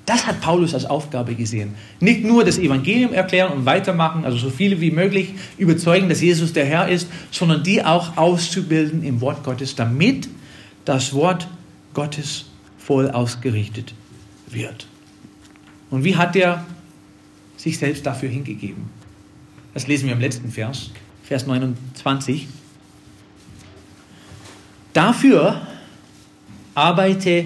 [0.05, 1.73] Das hat Paulus als Aufgabe gesehen.
[1.99, 6.53] Nicht nur das Evangelium erklären und weitermachen, also so viele wie möglich überzeugen, dass Jesus
[6.53, 10.29] der Herr ist, sondern die auch auszubilden im Wort Gottes, damit
[10.86, 11.47] das Wort
[11.95, 12.45] Gottes
[12.77, 13.95] voll ausgerichtet
[14.47, 14.88] wird.
[15.89, 16.65] Und wie hat er
[17.65, 18.86] sich selbst dafür hingegeben.
[19.73, 20.91] Das lesen wir im letzten Vers,
[21.23, 22.47] Vers 29.
[24.93, 25.65] Dafür
[26.76, 27.45] arbeite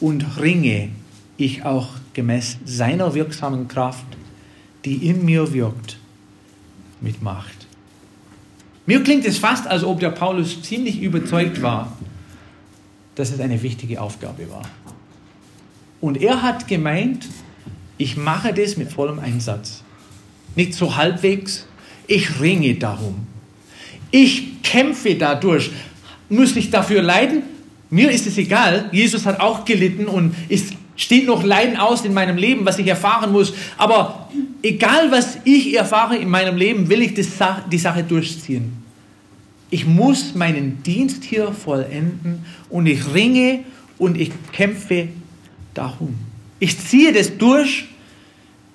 [0.00, 0.90] und ringe
[1.36, 4.04] ich auch gemäß seiner wirksamen Kraft,
[4.84, 5.98] die in mir wirkt,
[7.00, 7.66] mit Macht.
[8.86, 11.96] Mir klingt es fast, als ob der Paulus ziemlich überzeugt war,
[13.14, 14.64] dass es eine wichtige Aufgabe war.
[16.00, 17.26] Und er hat gemeint,
[17.96, 19.82] ich mache das mit vollem Einsatz.
[20.56, 21.66] Nicht so halbwegs.
[22.06, 23.26] Ich ringe darum.
[24.10, 25.70] Ich kämpfe dadurch.
[26.28, 27.42] Muss ich dafür leiden?
[27.90, 28.88] Mir ist es egal.
[28.92, 32.86] Jesus hat auch gelitten und es steht noch Leiden aus in meinem Leben, was ich
[32.86, 33.54] erfahren muss.
[33.76, 34.28] Aber
[34.62, 38.84] egal, was ich erfahre in meinem Leben, will ich die Sache durchziehen.
[39.70, 43.60] Ich muss meinen Dienst hier vollenden und ich ringe
[43.98, 45.08] und ich kämpfe
[45.72, 46.14] darum.
[46.60, 47.86] Ich ziehe das durch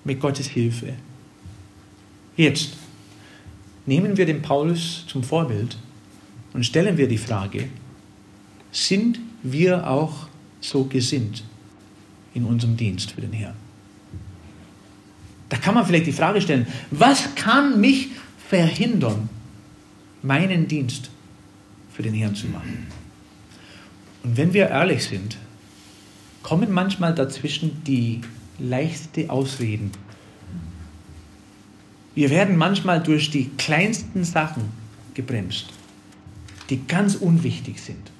[0.03, 0.93] mit Gottes Hilfe.
[2.35, 2.73] Jetzt
[3.85, 5.77] nehmen wir den Paulus zum Vorbild
[6.53, 7.69] und stellen wir die Frage,
[8.71, 10.27] sind wir auch
[10.61, 11.43] so gesinnt
[12.33, 13.55] in unserem Dienst für den Herrn?
[15.49, 18.09] Da kann man vielleicht die Frage stellen, was kann mich
[18.47, 19.29] verhindern,
[20.21, 21.09] meinen Dienst
[21.91, 22.87] für den Herrn zu machen?
[24.23, 25.37] Und wenn wir ehrlich sind,
[26.43, 28.21] kommen manchmal dazwischen die
[28.59, 29.91] leichte Ausreden.
[32.15, 34.65] Wir werden manchmal durch die kleinsten Sachen
[35.13, 35.67] gebremst,
[36.69, 38.11] die ganz unwichtig sind.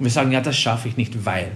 [0.00, 1.52] Und wir sagen, ja, das schaffe ich nicht, weil.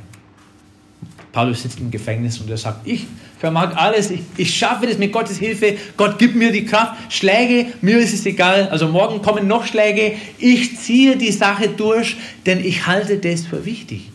[1.33, 3.07] Paulus sitzt im Gefängnis und er sagt, ich
[3.39, 7.73] vermag alles, ich, ich schaffe das mit Gottes Hilfe, Gott gibt mir die Kraft, Schläge,
[7.81, 12.63] mir ist es egal, also morgen kommen noch Schläge, ich ziehe die Sache durch, denn
[12.63, 14.11] ich halte das für wichtig.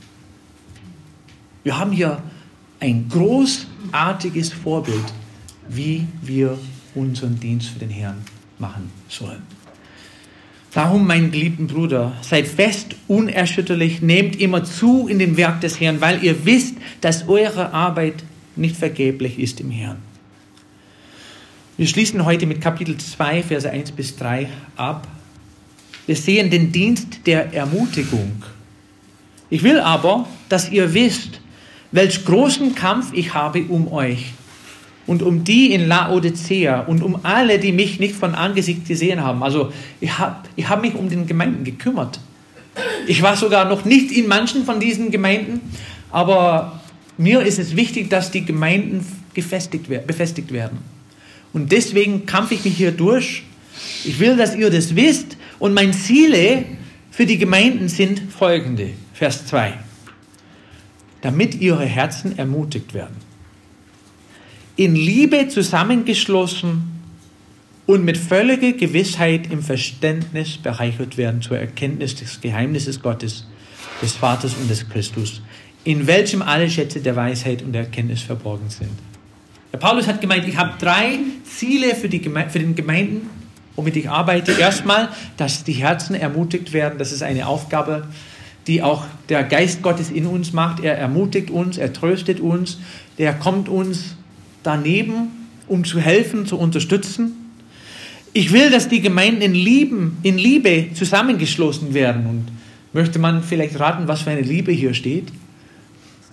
[1.63, 2.21] Wir haben hier
[2.79, 5.05] ein großartiges Vorbild,
[5.67, 6.57] wie wir
[6.93, 8.21] unseren Dienst für den Herrn
[8.59, 9.41] machen sollen.
[10.73, 15.99] Darum, mein geliebten Bruder, seid fest, unerschütterlich, nehmt immer zu in dem Werk des Herrn,
[15.99, 18.23] weil ihr wisst, dass eure Arbeit
[18.55, 19.97] nicht vergeblich ist im Herrn.
[21.77, 25.07] Wir schließen heute mit Kapitel 2, Verse 1 bis 3 ab.
[26.05, 28.43] Wir sehen den Dienst der Ermutigung.
[29.49, 31.39] Ich will aber, dass ihr wisst,
[31.91, 34.33] welch großen Kampf ich habe um euch
[35.09, 39.41] und um die in Laodicea und um alle, die mich nicht von Angesicht gesehen haben.
[39.41, 42.19] Also ich habe ich hab mich um den Gemeinden gekümmert.
[43.07, 45.61] Ich war sogar noch nicht in manchen von diesen Gemeinden,
[46.11, 46.79] aber
[47.17, 49.03] mir ist es wichtig, dass die Gemeinden
[49.33, 50.77] gefestigt, befestigt werden.
[51.53, 53.41] Und deswegen kämpfe ich mich hier durch.
[54.05, 55.37] Ich will, dass ihr das wisst.
[55.57, 56.65] Und meine Ziele
[57.09, 58.91] für die Gemeinden sind folgende.
[59.13, 59.73] Vers 2
[61.21, 63.28] damit ihre Herzen ermutigt werden.
[64.79, 67.01] In Liebe zusammengeschlossen
[67.85, 73.45] und mit völliger Gewissheit im Verständnis bereichert werden zur Erkenntnis des Geheimnisses Gottes,
[74.01, 75.41] des Vaters und des Christus,
[75.83, 78.91] in welchem alle Schätze der Weisheit und der Erkenntnis verborgen sind.
[79.73, 83.29] Der Paulus hat gemeint, ich habe drei Ziele für, die Geme für den Gemeinden,
[83.75, 84.53] womit ich arbeite.
[84.53, 86.97] Erstmal, dass die Herzen ermutigt werden.
[86.97, 88.07] Das ist eine Aufgabe,
[88.65, 90.81] die auch der Geist Gottes in uns macht.
[90.81, 92.79] Er ermutigt uns, er tröstet uns,
[93.17, 94.15] der kommt uns
[94.63, 97.33] daneben, um zu helfen, zu unterstützen.
[98.33, 102.25] Ich will, dass die Gemeinden in, Lieben, in Liebe zusammengeschlossen werden.
[102.25, 102.47] Und
[102.91, 105.27] Möchte man vielleicht raten, was für eine Liebe hier steht?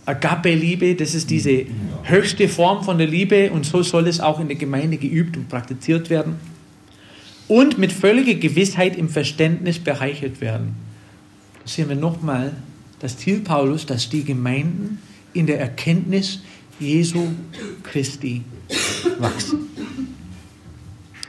[0.07, 1.67] Agape-Liebe, das ist diese
[2.05, 5.49] höchste Form von der Liebe und so soll es auch in der Gemeinde geübt und
[5.49, 6.37] praktiziert werden.
[7.49, 10.77] Und mit völliger Gewissheit im Verständnis bereichert werden.
[11.63, 12.53] Das sehen wir nochmal,
[13.01, 14.99] das Ziel Paulus, dass die Gemeinden
[15.33, 16.41] in der Erkenntnis
[16.79, 17.29] Jesu
[17.83, 18.43] Christi
[19.19, 19.69] wachsen.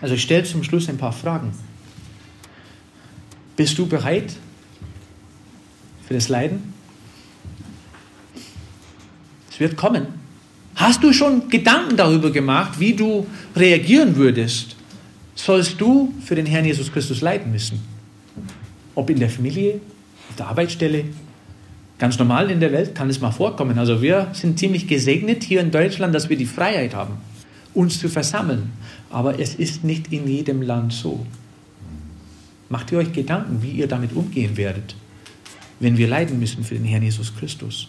[0.02, 1.52] Also ich stelle zum Schluss ein paar Fragen.
[3.56, 4.36] Bist du bereit
[6.08, 6.74] für das Leiden?
[9.50, 10.08] Es wird kommen.
[10.76, 13.26] Hast du schon Gedanken darüber gemacht, wie du
[13.56, 14.76] reagieren würdest,
[15.34, 17.80] sollst du für den Herrn Jesus Christus leiden müssen?
[18.94, 19.82] Ob in der Familie,
[20.30, 21.06] auf der Arbeitsstelle,
[22.00, 23.80] ganz normal in der Welt kann es mal vorkommen.
[23.80, 27.16] Also wir sind ziemlich gesegnet hier in Deutschland, dass wir die Freiheit haben,
[27.74, 28.72] uns zu versammeln.
[29.10, 31.26] Aber es ist nicht in jedem Land so.
[32.70, 34.96] Macht ihr euch Gedanken, wie ihr damit umgehen werdet,
[35.80, 37.88] wenn wir leiden müssen für den Herrn Jesus Christus?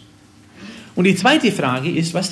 [0.95, 2.31] Und die zweite Frage ist, was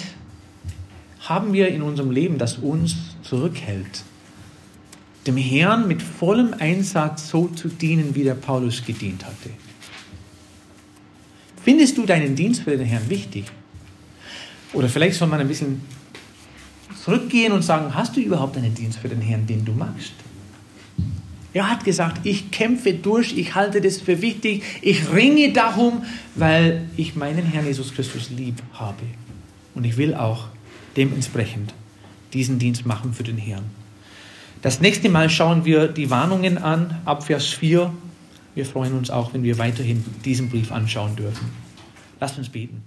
[1.21, 4.03] haben wir in unserem Leben, das uns zurückhält,
[5.25, 9.49] dem Herrn mit vollem Einsatz so zu dienen, wie der Paulus gedient hatte?
[11.67, 13.43] Findest du deinen Dienst für den Herrn wichtig?
[14.71, 15.81] Oder vielleicht soll man ein bisschen
[17.03, 20.13] zurückgehen und sagen, hast du überhaupt einen Dienst für den Herrn, den du magst?
[21.51, 26.05] Er hat gesagt, ich kämpfe durch, ich halte das für wichtig, ich ringe darum,
[26.35, 29.03] weil ich meinen Herrn Jesus Christus lieb habe.
[29.75, 30.45] Und ich will auch
[30.95, 31.73] dementsprechend
[32.31, 33.65] diesen Dienst machen für den Herrn.
[34.61, 37.91] Das nächste Mal schauen wir die Warnungen an, ab Vers 4.
[38.57, 41.51] Wir freuen uns auch, wenn wir weiterhin diesen Brief anschauen dürfen.
[42.19, 42.81] Lasst uns beten.